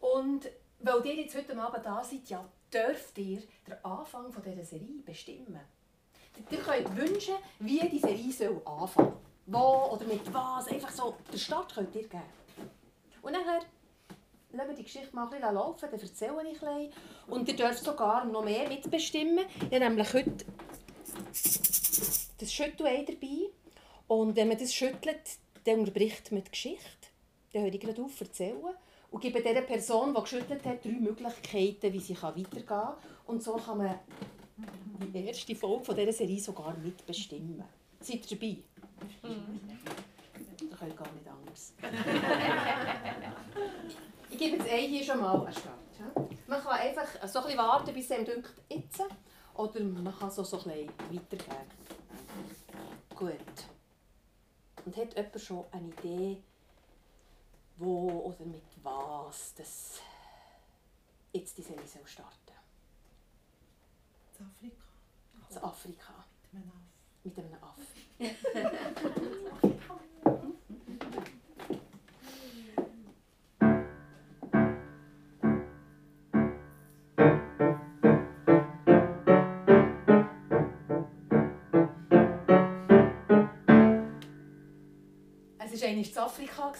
[0.00, 0.48] Und
[0.80, 5.60] weil ihr jetzt heute Abend da seid, ja, dürft ihr den Anfang dieser Serie bestimmen.
[6.50, 9.14] Ihr könnt wünschen, wie die Serie soll anfangen
[9.46, 10.68] Wo oder mit was.
[10.68, 12.22] Einfach so, den Start könnt ihr geben.
[13.22, 13.60] Und nachher
[14.52, 16.92] lassen wir die Geschichte mal ein bisschen laufen, dann erzähle ich ein bisschen.
[17.26, 19.46] Und ihr dürft sogar noch mehr mitbestimmen.
[19.56, 20.44] Ich habe nämlich heute
[22.38, 23.50] das Schüttelei dabei.
[24.06, 27.08] Und wenn man das schüttelt, dann unterbricht man die Geschichte.
[27.52, 28.62] Dann höre ich gerade auf erzählen
[29.10, 32.94] und gebe der Person, die geschüttelt hat, drei Möglichkeiten, wie sie weitergehen kann.
[33.26, 33.98] Und so kann man
[35.12, 37.62] die erste Folge von dieser Serie sogar mitbestimmen.
[38.00, 38.56] Seid ihr dabei?
[40.32, 41.74] Das könnt gar nicht anders.
[44.30, 45.74] ich gebe jetzt ein hier schon mal einen Start.
[46.46, 49.02] Man kann einfach so ein bisschen warten, bis es denkt, jetzt.
[49.54, 51.56] Oder man kann so, so ein bisschen weitergeben.
[53.14, 53.32] Gut.
[54.84, 56.42] Und hat jemand schon eine Idee,
[57.78, 60.00] wo oder mit was das
[61.32, 62.34] jetzt die Serie soll starten
[64.38, 64.84] In Afrika.
[65.50, 66.24] In Afrika.
[67.24, 67.78] Mit einem Aff.
[68.18, 68.74] Mit einem
[69.52, 69.68] Aff.
[85.70, 86.72] Es war eigentlich in Afrika.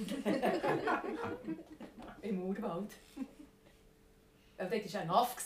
[2.22, 2.92] Im Urwald.
[4.58, 5.36] Ja, dort war ein Aff.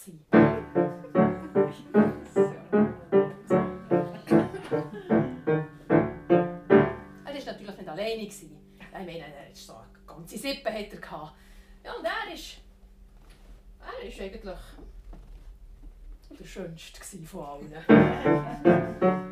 [7.24, 8.22] Er war natürlich nicht alleine.
[8.22, 8.44] Ich
[8.92, 9.74] meine, er war so
[10.14, 11.32] ein Sippe hat er gehabt.
[11.84, 12.60] Ja, und er ist...
[13.80, 14.58] Er ist eigentlich
[16.38, 19.23] der schönste von allen.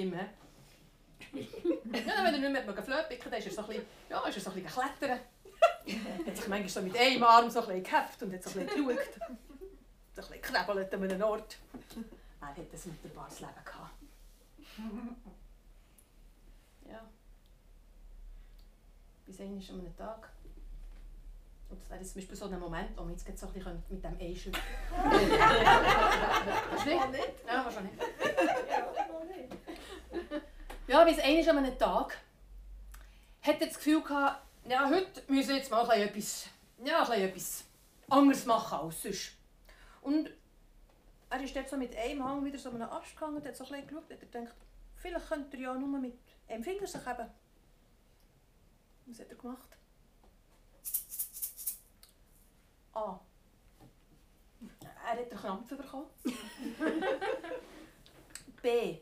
[0.00, 0.14] Ihm.
[1.92, 4.36] Ja, wenn er nicht mehr Flöhe picken dann ist er so ein bisschen, ja, ist
[4.36, 5.20] er so ein klettern.
[6.26, 7.84] hat sich manchmal so mit einem Arm so ein bisschen
[8.22, 8.98] und hat so ein geschaut.
[10.14, 11.58] So ein bisschen an einem Ort.
[12.40, 12.66] Er hat ein
[13.02, 13.92] wunderbares Leben gehabt.
[16.88, 17.00] Ja.
[19.26, 20.31] Bis einmal an einem Tag.
[21.72, 24.04] Und das wäre zum Beispiel so ein Moment, wo wir jetzt so ein bisschen mit
[24.04, 25.40] dem einschütteln können.
[26.70, 27.46] Hast du nicht?
[27.46, 28.12] Ja, wahrscheinlich nicht.
[30.86, 32.18] Ja, bis einmal an einem Tag
[33.40, 36.50] hat er das Gefühl gehabt, ja, heute müssen wir jetzt mal etwas,
[36.84, 37.64] ja, etwas
[38.10, 39.32] anderes machen als sonst.
[40.02, 40.30] Und
[41.30, 43.56] er ist dort so mit einem Hang wieder so an einen Ast gegangen und hat
[43.56, 44.54] so ein bisschen geschaut und er denkt,
[44.96, 47.30] vielleicht könnte er ja nur mit einem Finger sich eben.
[49.06, 49.78] Was hat er gemacht?
[52.94, 53.20] A.
[54.82, 56.06] Er hat einen Krampf bekommen.
[58.62, 58.98] B.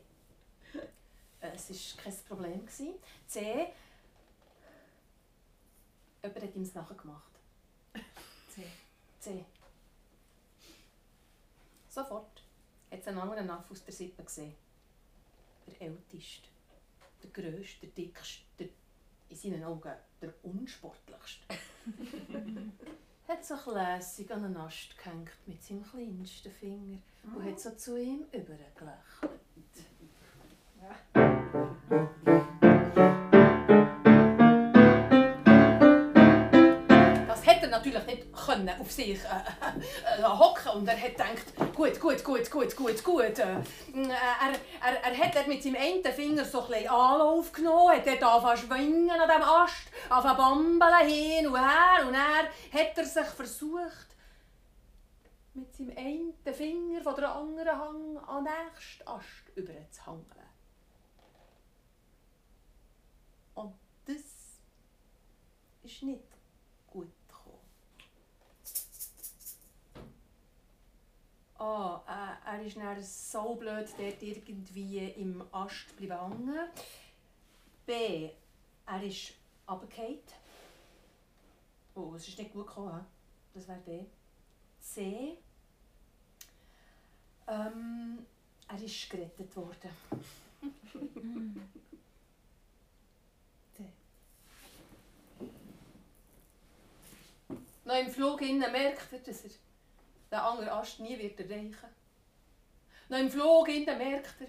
[1.39, 2.67] Es war kein Problem.
[2.67, 2.93] C.
[6.23, 7.31] Jemand hat ihm es nachgemacht.
[8.49, 8.65] C.
[9.19, 9.45] C.
[11.89, 12.43] Sofort
[12.89, 14.55] hat es einen anderen Affe aus der Sippe gesehen.
[15.67, 16.47] Der älteste,
[17.21, 18.69] der grösste, der dickste, der,
[19.29, 21.55] in seinen Augen der unsportlichste.
[23.31, 26.97] hat sich lässig an einen Ast gehängt mit seinem kleinsten Finger
[27.33, 29.39] und hat so zu ihm übergelächelt.
[30.81, 30.95] Das
[38.45, 43.03] können auf sich äh, äh, hocken und er hat gedacht, gut, gut, gut, gut, gut,
[43.03, 43.39] gut.
[43.39, 43.57] Äh,
[43.93, 48.57] er, er, er hat mit seinem einen Finger so ein Anlauf genommen, hat dort angefangen
[48.57, 54.07] schwingen an dem Ast, angefangen bambeln hin und her und er hat er sich versucht,
[55.53, 60.25] mit seinem einen Finger von der anderen Hang an den nächsten Ast überzuhängen.
[63.53, 63.73] Und
[64.05, 64.15] das
[65.83, 66.30] ist nicht
[71.61, 72.01] A.
[72.07, 76.15] Äh, er ist dann so blöd dort irgendwie im Ast geblieben
[77.85, 78.29] B.
[78.87, 79.33] Er ist
[79.67, 80.19] runtergefallen.
[81.93, 83.05] Oh, es ist nicht gut gekommen.
[83.53, 84.05] Das wäre B.
[84.79, 85.37] C.
[87.47, 88.25] Ähm,
[88.67, 89.91] er ist gerettet worden.
[97.83, 99.51] Noch im Flug merkt er, dass er
[100.31, 101.91] den anderen Ast nie wird erreichen wird.
[103.09, 104.47] Noch im Flug merkt er,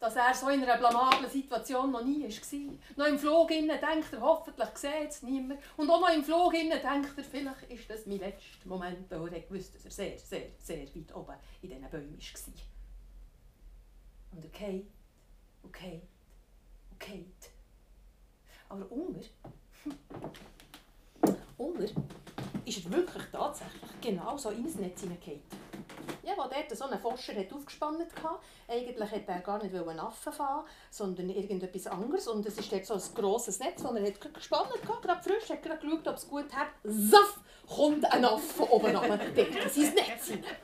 [0.00, 2.78] dass er so in einer blamablen Situation noch nie war.
[2.96, 5.60] Noch im Flug denkt er, hoffentlich sieht es niemand.
[5.76, 9.50] Und auch noch im Flug denkt er, vielleicht ist das mein letzter Moment, wo er
[9.50, 12.52] wusste, dass er sehr, sehr, sehr weit oben in diesen Bäumen war.
[14.32, 14.86] Und er geht
[15.62, 16.02] und geht
[16.90, 17.50] und geht.
[18.68, 19.20] Aber Unger,
[21.58, 21.88] Unger
[22.66, 25.40] ist er wirklich tatsächlich genau so ins Netz hineingehauen.
[26.22, 30.00] Ja, wo dort so ein Forscher hat aufgespannt hatte, eigentlich wollte er gar nicht einen
[30.00, 32.26] Affen fahren, sondern irgendetwas anderes.
[32.26, 35.48] Und es ist dort so ein grosses Netz, das er hat gespannt hatte, gerade frisch,
[35.48, 36.68] hat gerade geschaut, ob es gut hat.
[36.82, 40.56] Saff, kommt ein Affe oben runter, dort in sein Netz hinein.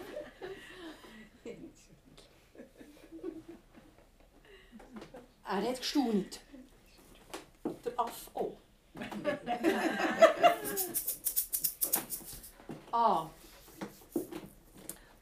[5.45, 6.41] Er hat gestaunt.
[7.85, 8.57] Der Affe auch.
[12.93, 13.31] A.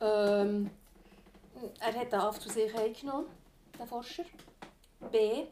[0.01, 0.71] Ähm,
[1.79, 3.27] er hat den Affe zu sich eingenommen,
[3.79, 4.25] der Forscher.
[5.13, 5.47] B.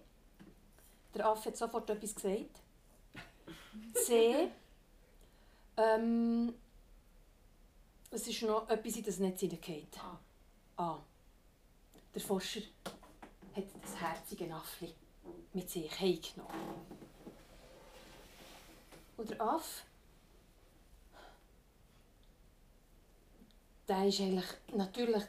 [1.14, 2.62] Der Affe hat sofort etwas gesagt.
[3.94, 4.48] C.
[5.76, 6.54] Ähm,
[8.10, 9.86] es ist noch etwas in das Netz hineingehauen.
[10.76, 10.82] A.
[10.82, 10.98] A.
[12.14, 12.62] Der Forscher
[13.54, 14.94] hat das herzige Affli
[15.52, 16.86] mit sich heimgenommen.
[19.16, 19.82] Und der Affe
[23.88, 25.24] der ist eigentlich natürlich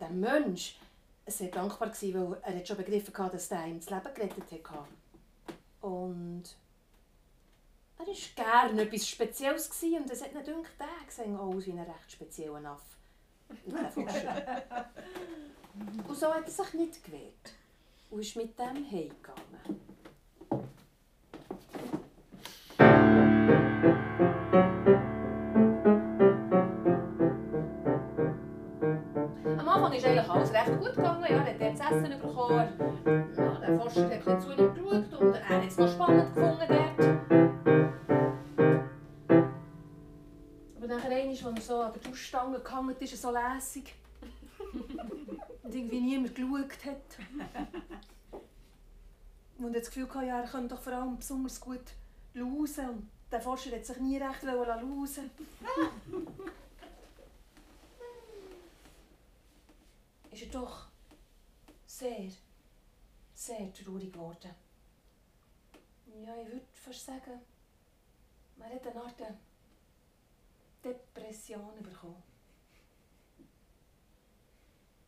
[0.00, 0.78] der Mensch
[1.26, 4.86] sehr dankbar gewesen, weil er schon begriffen hatte, dass der ihm das Leben gerettet hat.
[5.80, 6.44] Und
[7.98, 11.72] er war gerne etwas Spezielles gewesen, und es hat nicht gedacht, der sah aus wie
[11.72, 12.96] ein recht spezieller Affe.
[16.08, 17.52] Und so hat er sich nicht gewehrt
[18.10, 19.80] und ist mit dem heimgegangen.
[22.78, 24.97] Am
[29.98, 31.26] ist eigentlich alles recht gut gegangen.
[31.28, 32.68] Ja, er hat das Essen bekommen.
[33.36, 36.66] Ja, der Forscher hat ein zu ihm geschaut und er hat es noch spannend gefunden
[36.68, 37.00] dort.
[40.76, 43.94] Aber nachher einmal, als er so an der Duschstange gehangen ist, er so lässig.
[45.62, 47.18] und irgendwie niemand geschaut hat.
[49.58, 51.94] Und er das Gefühl hatte, ja, er könnte doch vor allem besonders gut
[52.34, 52.88] lausen.
[52.88, 55.30] Und der Forscher hat sich nie recht lausen
[60.38, 60.86] ist er doch
[61.84, 62.30] sehr,
[63.34, 64.54] sehr traurig geworden.
[66.24, 67.40] Ja, ich würde fast sagen,
[68.56, 69.20] man hat eine Art
[70.84, 72.22] Depression bekommen.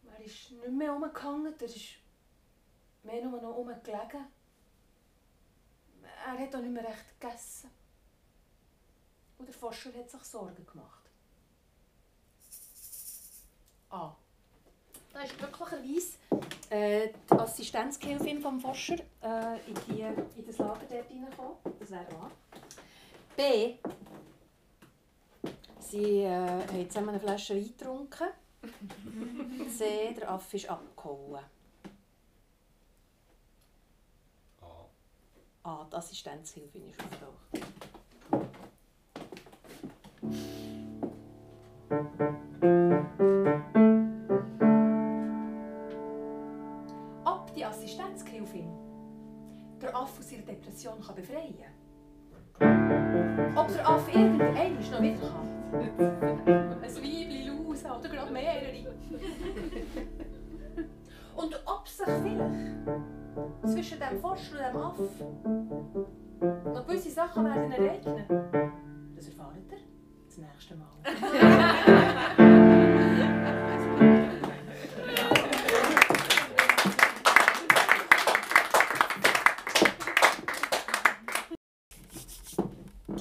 [0.05, 1.99] Er ist nicht mehr rumgehangen, er ist
[3.05, 4.27] mehr nur noch rumgelegen.
[6.03, 7.71] Er hat auch nicht mehr recht gegessen.
[9.39, 11.09] Und der Forscher hat sich Sorgen gemacht.
[13.91, 14.17] Ah.
[15.13, 16.19] Da ist glücklicherweise
[16.71, 21.57] äh, die Assistenzgehilfin vom Forscher äh, in, die, in das Lager dort reingekommen.
[21.81, 22.31] Das wäre A.
[23.37, 23.75] B.
[25.81, 28.29] Sie äh, haben zusammen eine Flasche Wein getrunken.
[29.77, 30.15] C.
[30.15, 31.45] Der Affe ist abgehauen.
[35.63, 35.87] A.
[35.91, 37.41] Die Assistenzhilfin ist aufgetaucht.
[50.81, 51.55] Depression kann befreien
[52.59, 53.57] kann.
[53.57, 55.49] Ob der Affe irgendein noch wieder kann.
[56.83, 58.95] Ein Weibli lausen oder gerade mehrere.
[61.37, 62.77] Und ob sich vielleicht
[63.65, 65.09] zwischen dem Forscher und dem Affen
[66.75, 68.25] noch gewisse Sachen werden ereignen.
[69.17, 69.79] Das erfahrt ihr
[70.27, 70.89] das nächste Mal.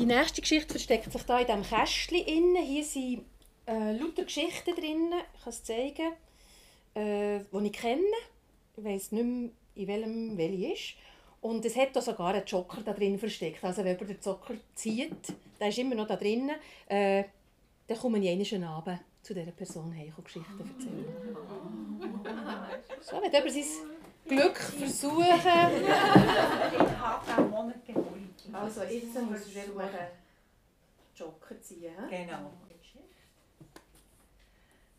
[0.10, 2.18] nächste Geschichte versteckt sich hier in diesem Kästchen.
[2.18, 2.64] Innen.
[2.64, 3.26] Hier sind
[3.66, 5.14] äh, lauter Geschichten drin.
[5.34, 6.14] Ich kann es zeigen.
[6.96, 8.02] Äh, die ich kenne.
[8.76, 10.96] Ich weiß nicht mehr, in welchem welche ist.
[11.42, 13.64] Und es hat da sogar einen Joker da drin versteckt.
[13.64, 16.52] Also wenn jemand den Joker zieht, der ist immer noch da drin,
[16.88, 17.24] äh,
[17.88, 21.06] dann komme ich einmal Abend zu dieser Person heim und Geschichten erzählen.
[23.02, 23.64] So, wenn jemand sein
[24.28, 25.22] Glück versuchen...
[25.22, 25.90] Ich
[27.00, 28.29] habe einen Monat geholt.
[28.54, 29.90] Also jetzt muss ich versuchen,
[31.16, 31.94] Joker ziehen.
[32.10, 32.52] Genau.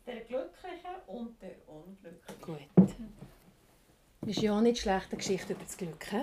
[0.05, 2.41] Der Glückliche und der Unglückliche.
[2.41, 2.95] Gut.
[4.21, 6.03] Das ist ja auch nicht schlecht, eine Geschichte über das Glück.
[6.05, 6.21] He?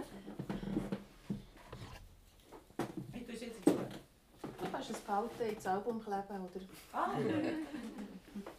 [3.14, 3.66] Ich tue es jetzt.
[3.66, 6.60] Du kannst es behalten, ins Album kleben oder...
[6.92, 7.10] Ah.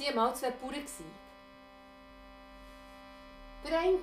[0.00, 0.08] Okay.
[0.08, 0.74] Es waren mal zwei Bauern.
[3.64, 3.98] Der eine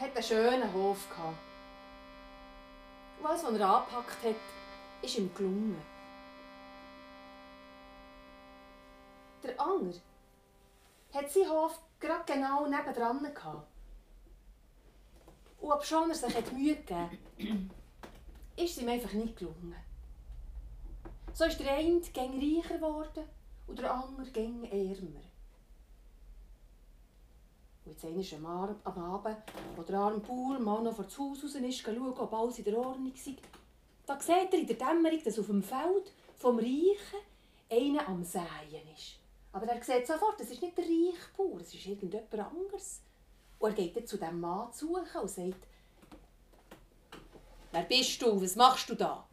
[0.00, 1.06] hatte einen schönen Hof.
[3.20, 4.34] Und alles, was er angepackt hat,
[5.02, 5.82] ist ihm gelungen.
[9.42, 10.00] Der andere
[11.12, 13.22] hat seinen Hof gerade genau nebendran.
[13.22, 13.68] gehabt.
[15.60, 17.70] Und obschon er sich hat Mühe gegeben
[18.56, 19.76] ist es ihm einfach nicht gelungen.
[21.34, 23.35] So ist der eine gäng reicher geworden
[23.66, 25.20] und der andere gäng ärmer.
[27.84, 29.38] Und jetzt einmal am Ar- am Abend,
[29.76, 32.64] wo der arme Bauer mal noch vor das Haus raus ist, schauen, ob alles in
[32.64, 33.36] der Ordnung sei,
[34.06, 37.20] da sieht er in der Dämmerung, dass auf dem Feld vom Reichen
[37.70, 39.18] einer am Säen ist.
[39.52, 43.00] Aber er sieht sofort, das ist nicht der reiche Bauer, es ist irgendjemand anderes.
[43.58, 45.66] Und er geht dann zu diesem Mann suchen und sagt,
[47.72, 48.40] «Wer bist du?
[48.40, 49.26] Was machst du da?»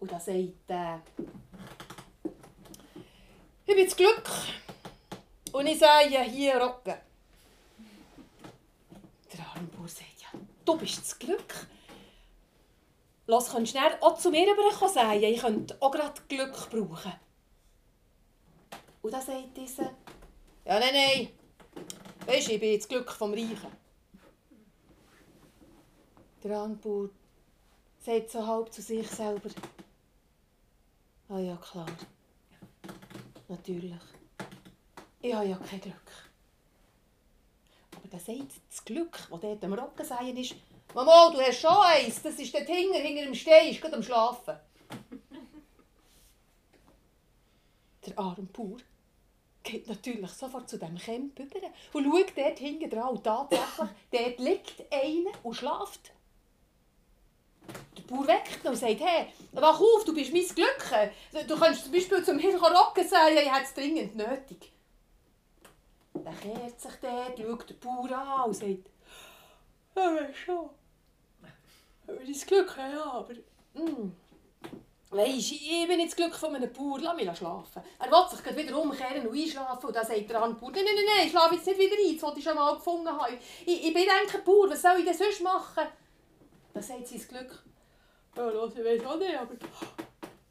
[0.00, 1.02] Und da sagt er,
[3.68, 4.30] Ich bin das Glück.
[5.52, 6.94] Und ich sage hier Rocken.
[9.30, 11.66] Der Armbauer sagt, ja, du bist das Glück.
[13.26, 17.12] Lass, kannst du auch zu mir rüberkommen sagen, ich könnte auch gerade Glück brauchen.
[19.02, 19.92] Und dann sagt dieser,
[20.64, 21.28] ja, nein, nein,
[22.24, 23.70] weisst du, ich bin das Glück vom Reichen.
[26.42, 27.10] Der Armbauer
[28.00, 29.50] sagt so halb zu sich selber,
[31.28, 31.86] ah ja, klar,
[33.48, 33.94] natürlich.
[35.20, 36.12] Ich habe ja kein Glück.
[37.96, 40.54] Aber dann sagt das Glück, das dort am Rocken sein ist,
[40.94, 44.02] Mama, du hast schon eins, das ist der hinter, hinter dem Stein, ist gerade am
[44.02, 44.56] Schlafen.
[48.06, 48.78] der arme Bauer
[49.62, 51.58] geht natürlich sofort zu dem Camp über
[51.92, 56.12] und schaut dort hinten dran und tatsächlich, dort liegt einer und schlaft.
[57.98, 61.46] Der Bauer weckt und sagt, hey, wach auf, du bist mein Glück.
[61.46, 64.72] Du kannst zum Beispiel zum Himmel rocken sagen, ich hätte es dringend nötig.
[66.12, 68.90] Dann kehrt sich dort, schaut den Bauer an und sagt,
[69.96, 70.70] ja, schon.
[72.06, 73.34] Aber das Glück, ja, aber...
[73.74, 74.12] Mm.
[75.10, 77.82] Weisst, ich bin das Glück von einem Bauer, lass mich schlafen.
[77.98, 81.04] Er will sich wieder umkehren und einschlafen und dann sagt der andere Bauer, nein, nein,
[81.16, 83.38] nein, ich schlafe jetzt nicht wieder ein, das wollte ich schon mal gefunden haben.
[83.64, 85.84] Ich, ich bin ein Bauer, was soll ich denn sonst machen?
[86.74, 87.64] Dann sagt sein Glück,
[88.38, 89.54] ja, los, ich weiß auch nicht, aber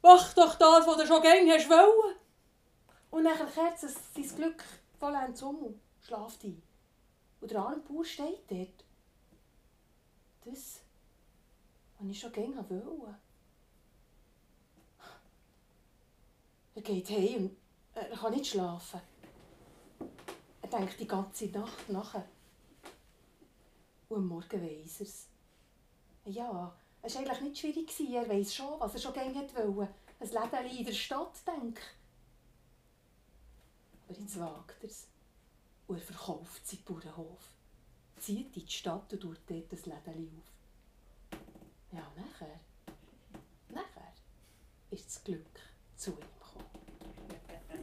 [0.02, 2.16] mach doch das, was du schon gern hast wollen.
[3.10, 4.62] Und dann kehrt es sein Glück
[4.98, 6.62] vollends um und schlaft ein.
[7.40, 8.84] Und der arme Bauer steht dort.
[10.44, 10.80] Das,
[11.98, 13.18] was ich schon gern wollte.
[16.74, 17.56] Er geht heim und
[17.94, 19.00] er kann nicht schlafen.
[20.60, 22.28] Er denkt die ganze Nacht nachher.
[24.10, 25.28] Und am Morgen weiss er es.
[26.26, 28.00] Ja, es war eigentlich nicht schwierig.
[28.12, 29.94] Er weiss schon, was er schon gerne wollte.
[30.20, 31.82] Ein Läden in der Stadt, denke
[34.08, 35.06] Aber jetzt wagt er es.
[35.86, 37.52] Und er verkauft seinen Bauernhof.
[38.18, 41.38] Zieht in die Stadt und tut dort das Läden auf.
[41.92, 42.60] Ja, nachher,
[43.68, 44.12] nachher
[44.90, 45.60] ist das Glück
[45.96, 46.18] zu ihm.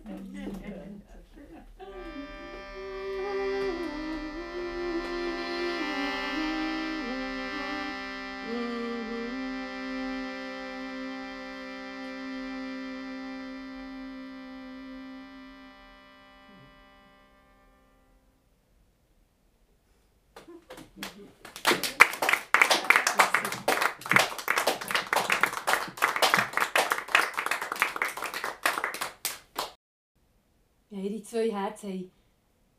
[0.03, 1.01] zwei
[31.75, 32.11] Herzen haben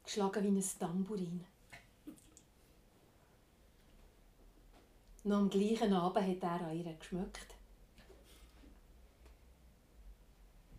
[0.05, 1.44] geschlagen wie ein Tambourin.
[5.24, 7.55] Noch am gleichen Abend hat er an ihr geschmückt.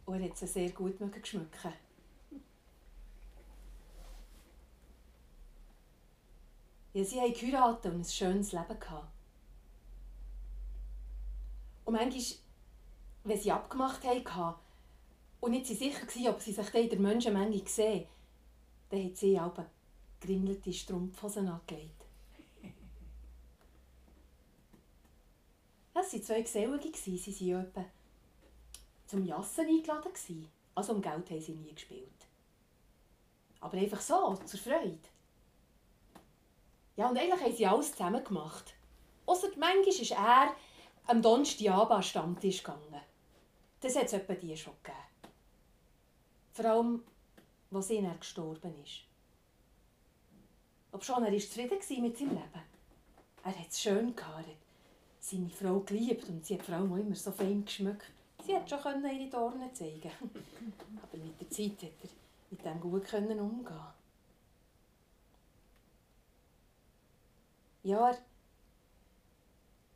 [0.06, 1.74] Und er hat sie sehr gut geschmücken.
[6.94, 9.12] Ja, sie haben geheiratet und ein schönes Leben gehabt.
[11.86, 12.24] Und manchmal,
[13.26, 14.56] wenn sie abgemacht haben,
[15.40, 18.08] und nicht sicher war, ob sie sich in der Menschenmenge sehen,
[18.90, 19.54] dann hat sie auch
[20.20, 22.06] geringelte Strumpfhosen angelegt.
[25.94, 27.86] Es waren zwei Gesellen, sie waren etwa
[29.08, 30.52] zum Jassen eingeladen.
[30.76, 32.28] Also um Geld haben sie nie gespielt.
[33.60, 35.00] Aber einfach so, zur Freude.
[36.96, 38.76] Ja, und eigentlich haben sie alles zusammen gemacht.
[39.26, 40.56] Ausser manchmal ist er
[41.08, 43.02] am Donnerstagabend an den Stammtisch gegangen.
[43.82, 45.07] Das hat es etwa die schon gegeben.
[46.58, 47.04] Vor allem,
[47.72, 49.04] als er gestorben ist.
[50.92, 52.64] Ob schon er zufrieden war mit seinem Leben.
[53.44, 54.48] Er hat es schön gehabt.
[55.20, 58.12] Seine Frau geliebt und sie hat vor allem immer so fein geschmückt.
[58.44, 60.10] Sie hat schon ihre Dornen zeigen
[61.04, 62.10] Aber mit der Zeit hat er
[62.50, 63.78] mit dem gut umgehen
[67.84, 68.18] Ja, er,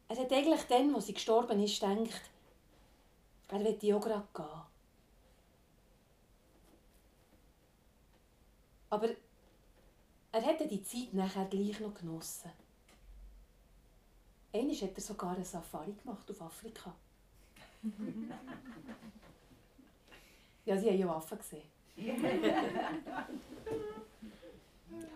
[0.10, 2.22] er hat eigentlich dann, als sie gestorben ist, gedacht,
[3.48, 4.71] er wird auch gerade gehen.
[8.92, 9.10] Aber
[10.34, 12.52] er hätte die Zeit nachher gleich noch genossen.
[14.54, 16.94] Einmal hat er sogar eine Safari gemacht auf Afrika.
[20.66, 21.64] ja, sie haben ja Waffen gesehen.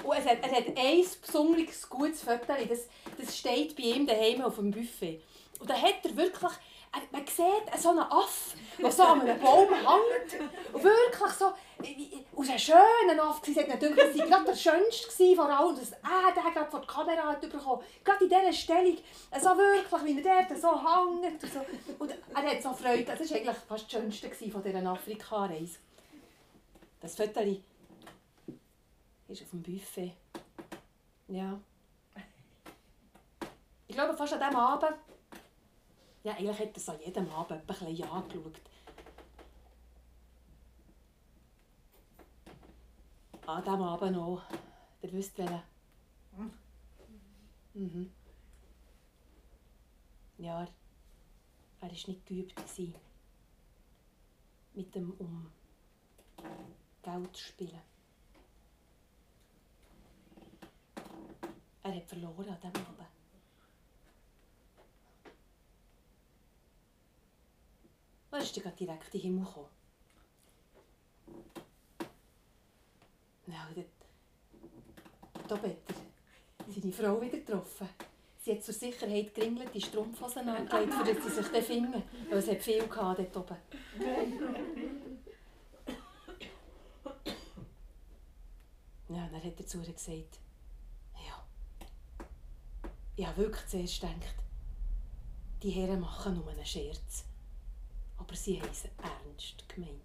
[0.03, 4.41] Und es hat, er hat ein besonderes gutes Foto, das, das steht bei ihm daheim
[4.41, 5.21] auf dem Buffet.
[5.59, 6.53] Und da hat er wirklich
[7.12, 10.41] man sieht so einen Aff, der so an einem Baum hängt.
[10.74, 11.54] Und wirklich so,
[12.36, 13.41] aus einem schönen Aff.
[13.43, 16.82] Sie hat natürlich, das war gerade der schönste vor allem, dass er den gerade vor
[16.82, 17.84] die Kamera hat bekommen.
[18.04, 18.98] Gerade in dieser Stellung,
[19.39, 21.43] so wirklich, wie er dort so hängt.
[21.43, 21.66] Und, so.
[22.00, 23.04] und er hat so Freude.
[23.04, 25.78] Das war eigentlich fast das Schönste von dieser Afrika-Reise.
[27.02, 27.41] Das Foto
[29.28, 30.14] ist auf dem Buffet.
[31.28, 31.60] Ja.
[33.88, 34.96] Ich glaube, fast an diesem Abend,
[36.26, 38.59] ja, eigentlich hat es an jedem Abend ein bisschen angeschaut.
[43.45, 44.41] An diesem Abend noch.
[45.03, 45.61] Ihr wisst welchen.
[47.76, 48.11] Mhm.
[50.39, 50.67] Ja, er,
[51.82, 52.55] war nicht geübt.
[54.73, 55.51] Mit dem um
[57.03, 57.82] Geld zu spielen.
[61.84, 63.14] Er hat verloren an diesem Abend.
[68.36, 69.69] Er ist dann direkt in den Himmel gekommen.
[73.47, 73.67] Ja,
[75.47, 77.88] da hat er seine Frau wieder getroffen.
[78.41, 82.03] Sie hat zur Sicherheit geringelt die Strumpfhosen angelegt, für dass sie sich dann finden.
[82.29, 83.57] Weil es hat viel gehabt dort oben.
[89.09, 90.39] Ja, dann hat er zu ihr gesagt,
[91.13, 91.45] ja,
[93.15, 94.36] ich habe wirklich zuerst gedacht,
[95.61, 97.25] die Herren machen nur einen Scherz.
[98.18, 100.01] Aber sie haben es ernst gemeint.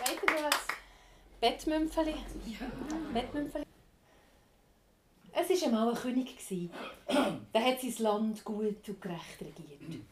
[0.00, 0.50] Weiter noch
[1.40, 2.14] ein Bettmümpfeli.
[3.14, 3.64] Bettmümpfeli.
[5.32, 6.36] Es war einmal ein König.
[7.54, 10.02] Der hat sein Land gut und gerecht regiert.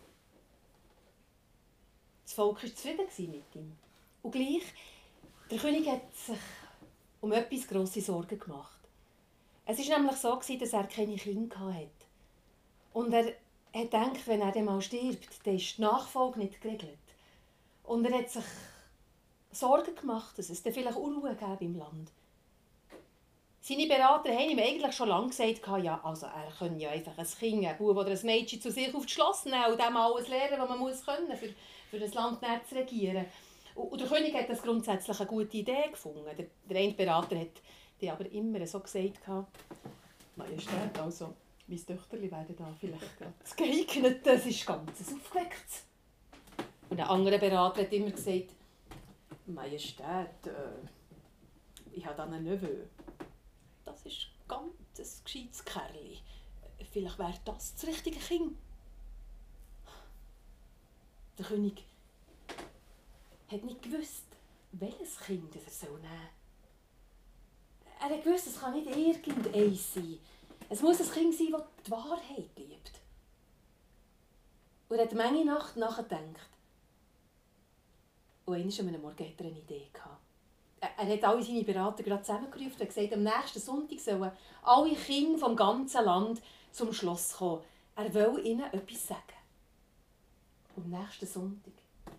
[2.24, 3.76] Das Volk war zufrieden mit ihm.
[4.22, 4.62] Und gleich,
[5.50, 6.38] der König hat sich
[7.20, 8.78] um etwas grosse Sorgen gemacht.
[9.66, 11.90] Es war nämlich so, dass er keine Kinder hatte.
[12.94, 13.34] Und er hat
[13.72, 16.98] gedacht, wenn er dann mal stirbt, dann ist die Nachfolge nicht geregelt.
[17.84, 18.44] Und er hat sich
[19.52, 22.10] Sorgen gemacht, dass es dann vielleicht Unruhe gäbe im Land.
[23.60, 27.26] Seine Berater haben ihm eigentlich schon lange gesagt, ja, also er könne ja einfach ein
[27.26, 30.28] Kind, ein Bub oder ein Mädchen zu sich auf das Schloss nehmen und dem alles
[30.28, 31.48] lernen, was man muss können, für,
[31.88, 33.24] für das Land zu regieren.
[33.76, 36.24] Und, der König hat das grundsätzlich eine gute Idee gefunden.
[36.36, 37.62] Der, der eine Berater hat
[38.00, 39.20] die aber immer so gesagt,
[40.34, 41.34] Majestät, also,
[41.68, 45.84] mein Töchterli werden da vielleicht gerade geeignet, das ist ganz ein aufgewecktes.
[46.90, 48.50] Und ein anderer Berater hat immer gesagt,
[49.46, 50.88] Majestät, äh,
[51.92, 52.84] ich habe da einen Neveu.
[53.84, 56.18] Das ist ganz ein gescheites Kerli.
[56.90, 58.56] Vielleicht wäre das das richtige Kind.
[61.38, 61.84] Der König
[63.50, 64.26] hat nicht gewusst,
[64.72, 66.28] welches Kind er soll nehmen.
[68.00, 70.18] Er hat gewusst, es kann nicht irgendeins sein.
[70.68, 72.92] Es muss ein Kind sein, das die Wahrheit liebt.
[74.88, 76.51] Und er hat manche Nacht nachgedacht.
[78.44, 79.88] Und eines am Morgen hatte er eine Idee.
[79.92, 80.20] Gehabt.
[80.80, 84.32] Er hat alle seine Berater gerade zusammengerufen und gesagt, am nächsten Sonntag sollen
[84.62, 87.62] alle Kinder vom ganzen Land zum Schloss kommen.
[87.94, 89.22] Er will ihnen etwas sagen.
[90.76, 91.72] Am nächsten Sonntag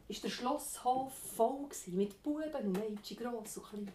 [0.07, 3.91] war der Schlosshof voll mit Buben und Mädchen, gross und klein.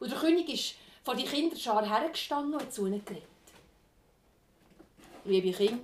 [0.00, 3.24] Und der König ist vor die Kinderschar hergestanden und hat zu ihnen geredet.
[5.24, 5.82] Liebe Kinder,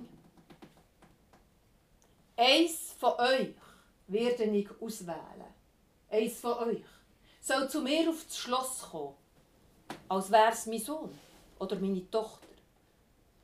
[2.35, 3.55] eins von euch
[4.07, 5.56] werde ich auswählen.
[6.17, 6.83] Eins von euch
[7.41, 9.13] soll zu mir auf das Schloss kommen,
[10.09, 11.17] als wäre es mein Sohn
[11.59, 12.47] oder meine Tochter.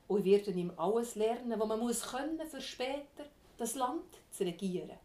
[0.08, 3.26] Und ich werde ihm alles lernen, was man muss können, für später
[3.58, 4.98] das Land zu regieren.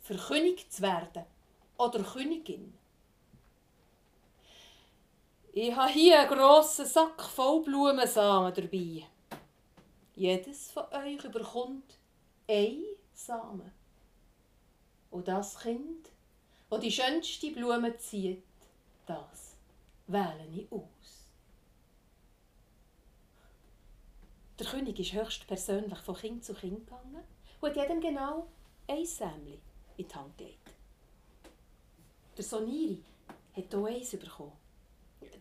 [0.00, 1.24] Für König zu werden
[1.76, 2.72] oder Königin.
[5.52, 9.06] Ich habe hier einen grossen Sack voll Blumensamen dabei.
[10.14, 11.98] Jedes von euch überkommt
[12.48, 12.82] ein
[13.12, 13.70] Samen.
[15.10, 16.10] Und das Kind
[16.68, 18.42] wo die schönste Blume zieht,
[19.06, 19.56] das
[20.06, 21.26] wähle ich aus.
[24.58, 27.22] Der König ist höchstpersönlich von Kind zu Kind gegangen
[27.60, 28.46] und hat jedem genau
[28.88, 29.60] ein Sämli
[29.96, 30.70] in die Hand gelegt.
[32.36, 33.02] Der Soniri
[33.54, 34.52] hat hier eins bekommen.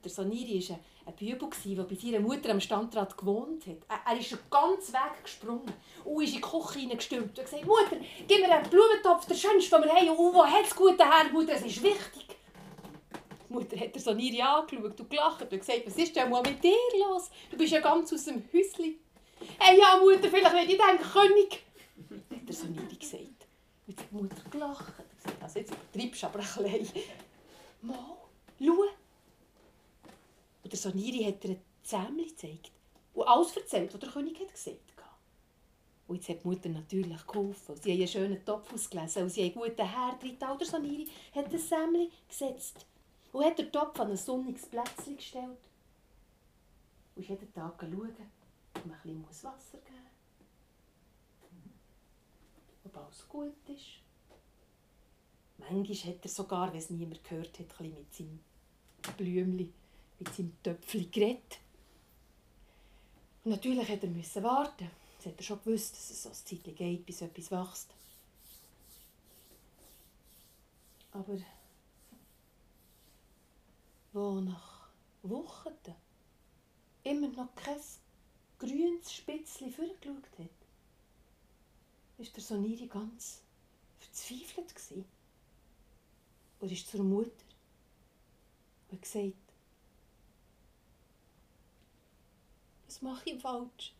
[0.06, 3.78] Der Soniri war ein Bübel, der bei seiner Mutter am Standrat gewohnt hat.
[4.06, 7.98] Er ist ganz weggesprungen und ist in die Küche hineingestürmt und gesagt, Mutter,
[8.28, 10.10] gib mir einen Blumentopf, der schönste, den wir haben.
[10.10, 12.38] Und wo hat es gut her, Mutter, es ist wichtig.
[13.50, 16.64] Die Mutter hat so Niri angeschaut und gelacht und gesagt, was ist denn mal mit
[16.64, 17.32] dir los?
[17.50, 19.00] Du bist ja ganz aus dem Häuschen.
[19.58, 21.64] Hey, ja, Mutter, vielleicht will ich denken, König.
[22.30, 23.48] Hat der Soniri gesagt.
[23.88, 27.02] Und die Mutter gelacht und gesagt, also jetzt übertreibst du aber ein bisschen.
[27.82, 28.18] Mal,
[28.60, 28.86] schau.
[30.66, 32.72] Und der Soniri hat ihr ein Zähmchen gezeigt.
[33.14, 35.06] und alles erzählt, was der König hat gesagt hat.
[36.08, 37.76] Und jetzt hat die Mutter natürlich geholfen.
[37.76, 40.38] Sie haben einen schönen Topf ausgelesen und sie haben einen guten Herd drin.
[40.42, 42.88] Die Altersaniri hat ein Sämmchen gesetzt
[43.32, 45.70] und hat den Topf an ein sonniges Plätzchen gestellt.
[47.16, 48.16] Und ist jeden Tag schauen,
[48.74, 50.10] ob man ein bisschen Wasser geben
[52.84, 52.86] muss.
[52.86, 54.02] Ob alles gut ist.
[55.60, 58.40] Manchmal hat er sogar, wenn es niemand gehört hat, ein mit seinem
[59.16, 59.72] Blümchen,
[60.20, 61.60] mit seinem Töpfchen geredet.
[63.44, 64.92] Und natürlich musste er müssen warten.
[65.18, 67.90] Jetzt hat er schon gewusst, dass es so ein Zeit geht, bis etwas wächst.
[71.12, 71.38] Aber
[74.12, 74.90] wo nach
[75.24, 75.74] Wochen
[77.04, 77.80] immer noch kein
[78.60, 80.50] grünes Spitzchen vorgeschaut hat,
[82.18, 83.42] war der Soniri ganz
[84.00, 84.74] verzweifelt.
[86.60, 87.32] Und ist zur Mutter
[88.90, 89.45] und hat gesagt,
[92.96, 93.94] was mache ich falsch?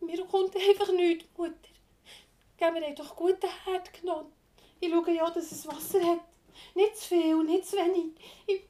[0.00, 1.54] Bei mir kommt einfach nichts, Mutter.
[2.56, 4.32] Gib mir doch guten Herd genommen.
[4.80, 6.20] Ich schaue ja, dass es Wasser hat.
[6.74, 8.14] Nicht zu viel, nicht zu wenig.
[8.46, 8.62] Ich,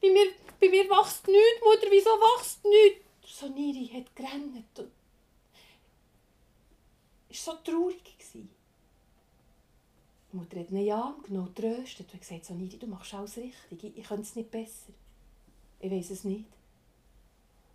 [0.00, 1.86] bei, mir, bei mir wächst nichts, Mutter.
[1.90, 3.38] Wieso wächst nichts?
[3.38, 4.86] Soniri hat gerannt und war
[7.30, 8.02] so traurig.
[10.32, 13.84] Die Mutter hat ihn Arm genommen, tröstet und gesagt, Soniri, du machst alles richtig.
[13.84, 14.92] Ich, ich könnte es nicht besser.
[15.80, 16.46] Ich weiß es nicht,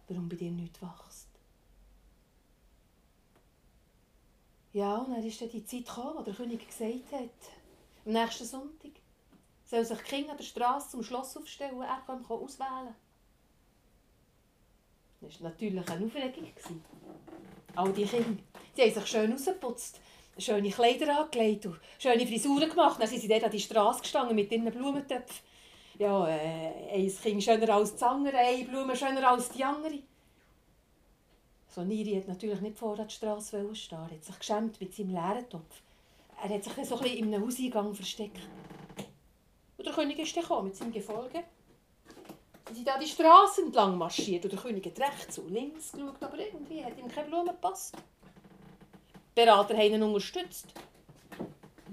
[0.10, 1.28] warum bei dir nichts wächst.
[4.74, 7.30] Ja, und dann ist dann die Zeit gekommen, wo der König gesagt hat,
[8.06, 8.92] am nächsten Sonntag
[9.66, 12.96] soll sich die Kinder an der Straße zum Schloss aufstellen und er kann auswählen.
[15.22, 16.52] Das war natürlich eine Aufregung.
[17.76, 18.42] All die Kinder,
[18.76, 20.00] sie haben sich schön rausgeputzt,
[20.38, 23.02] schöne Kleider angelegt und schöne Frisuren gemacht.
[23.02, 25.49] Dann sind sie dort an die Straße gestanden mit ihren Blumentöpfen.
[26.00, 30.00] Ja, äh, ein Kind schöner als das andere, eine Blume schöner als die andere.
[31.68, 33.98] So Niri hat natürlich nicht vor der Straße stehen.
[33.98, 35.82] Er hat sich geschämt mit seinem leeren Topf.
[36.42, 38.40] Er hat sich dann so ein bisschen in einem Hauseingang versteckt.
[39.78, 41.44] Und der König ist dann mit seinem Gefolge.
[42.70, 46.22] Sie sind da die Straße entlang marschiert und der König hat rechts und links geschaut,
[46.22, 47.98] aber irgendwie hat ihm keine Blume gepasst.
[49.36, 50.68] Die Berater haben ihn unterstützt.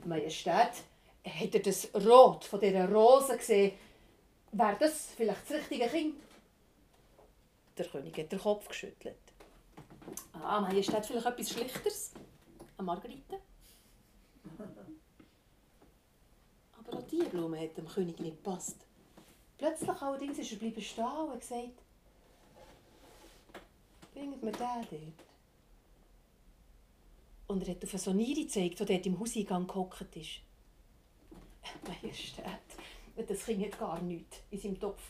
[0.04, 0.70] Majestät,
[1.24, 3.72] hat er das Rot von dieser Rose gesehen?
[4.56, 6.14] Wäre das vielleicht das richtige Kind?
[7.76, 9.18] Der König hat den Kopf geschüttelt.
[10.32, 12.12] Ah, Majestät, vielleicht etwas Schlichteres?
[12.78, 13.38] Eine Margarite?
[16.78, 18.78] Aber auch diese Blume hat dem König nicht gepasst.
[19.58, 21.82] Plötzlich allerdings ist er bleiben stehen und hat gesagt,
[24.14, 25.26] bringt mir den dort.
[27.48, 30.40] Und er hat auf eine Sonire gezeigt, die dort im Hauseingang gehockt ist.
[32.02, 32.65] Majestät,
[33.24, 35.02] das Kind hat gar nichts in seinem Topf.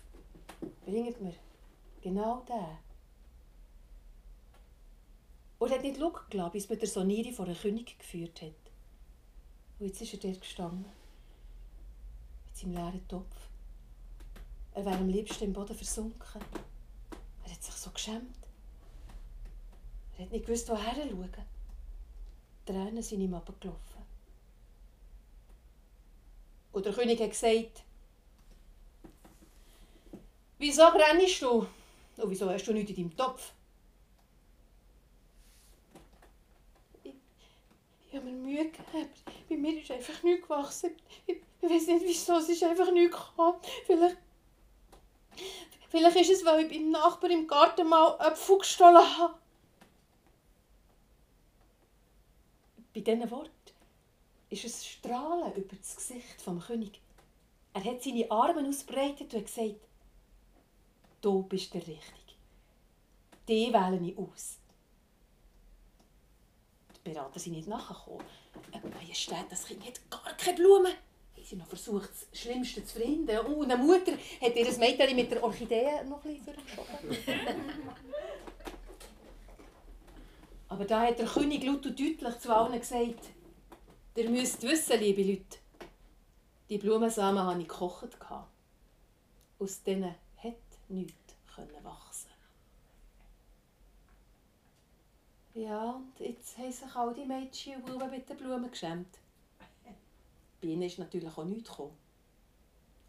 [0.85, 1.35] Bringt mir
[2.01, 2.79] genau den.
[5.59, 8.73] Und er hat nicht schauen gelassen, bis man der Sonire vor den König geführt hat.
[9.79, 10.85] Und jetzt ist er dort gestanden.
[12.47, 13.49] Mit seinem leeren Topf.
[14.75, 16.43] Er wäre am liebsten im Boden versunken.
[17.45, 18.37] Er hat sich so geschämt.
[20.17, 21.31] Er hat nicht gewusst, woher schauen.
[22.69, 24.03] Die Tränen sind ihm abgelaufen.
[26.73, 27.86] Und der König hat gesagt,
[30.59, 31.67] wieso rennst du?
[32.17, 33.53] Und wieso hast du nichts in deinem Topf?
[37.03, 37.15] Ich,
[38.09, 39.23] ich habe mir Mühe gehabt.
[39.49, 40.97] Bei mir ist einfach nichts gewachsen.
[41.27, 43.59] Ich, ich weiß nicht, wieso, es ist einfach nichts gekommen.
[43.87, 44.17] Vielleicht
[45.89, 49.35] Vielleicht ist es, weil ich beim Nachbar im Garten mal Äpfel gestohlen habe.
[52.95, 53.51] Bei diesen Worten
[54.51, 57.01] ist ein Strahlen über das Gesicht des König.
[57.75, 59.77] Er hat seine Arme ausbreitet und gesagt,
[61.21, 62.03] du bist der Richtige.
[63.49, 64.59] Die wähle ich aus.
[66.97, 68.27] Die Berater sind nicht nachgekommen.
[68.95, 70.93] Majestät, das Kind hat gar keine Blumen
[71.47, 73.47] sie noch versucht, das Schlimmste zu verhindern.
[73.47, 76.55] Und eine Mutter hat ihr Mädchen mit der Orchidee noch ein bisschen.
[80.69, 83.31] Aber da hat der König laut und deutlich zu allen gesagt,
[84.17, 85.59] ihr müsst wissen, liebe Leute,
[86.69, 88.09] die Blumensamen habe ich gekocht.
[89.59, 90.15] Aus denen
[90.89, 91.35] nichts
[91.83, 92.31] wachsen
[95.55, 99.19] Ja, und jetzt haben sich all die Mädchen und Buben mit den Blumen geschämt.
[100.61, 101.97] Bei ihnen ist natürlich auch nichts gekommen.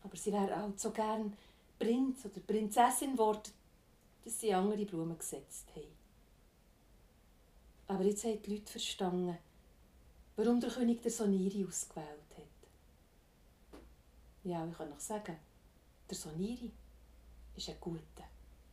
[0.04, 1.36] Aber sie wäre auch so gern
[1.78, 3.52] Prinz oder Prinzessin geworden,
[4.24, 5.98] dass sie andere Blumen gesetzt haben.
[7.88, 9.38] Aber jetzt haben die Leute verstanden,
[10.38, 12.08] warum der König der Soniri ausgewählt
[12.38, 13.80] hat.
[14.44, 15.38] Ja, ich kann noch sagen,
[16.10, 16.72] der Soniri
[17.58, 18.02] ist ein guter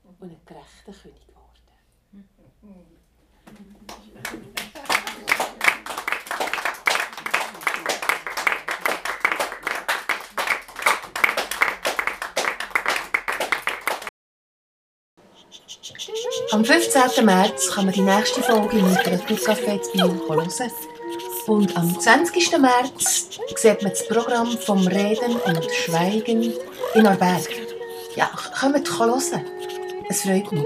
[0.02, 1.44] und ein gerechter König geworden.
[16.52, 17.24] Am 15.
[17.24, 20.50] März kann man die nächste Folge im Literaturcafé zu Biel hören.
[21.46, 22.58] Und am 20.
[22.58, 26.52] März sieht man das Programm vom Reden und Schweigen
[26.94, 27.63] in Arberg.
[28.16, 29.44] Ja, kommt hören.
[30.08, 30.64] Es freut mich.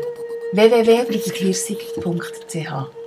[0.53, 2.98] www.brigithersig.ch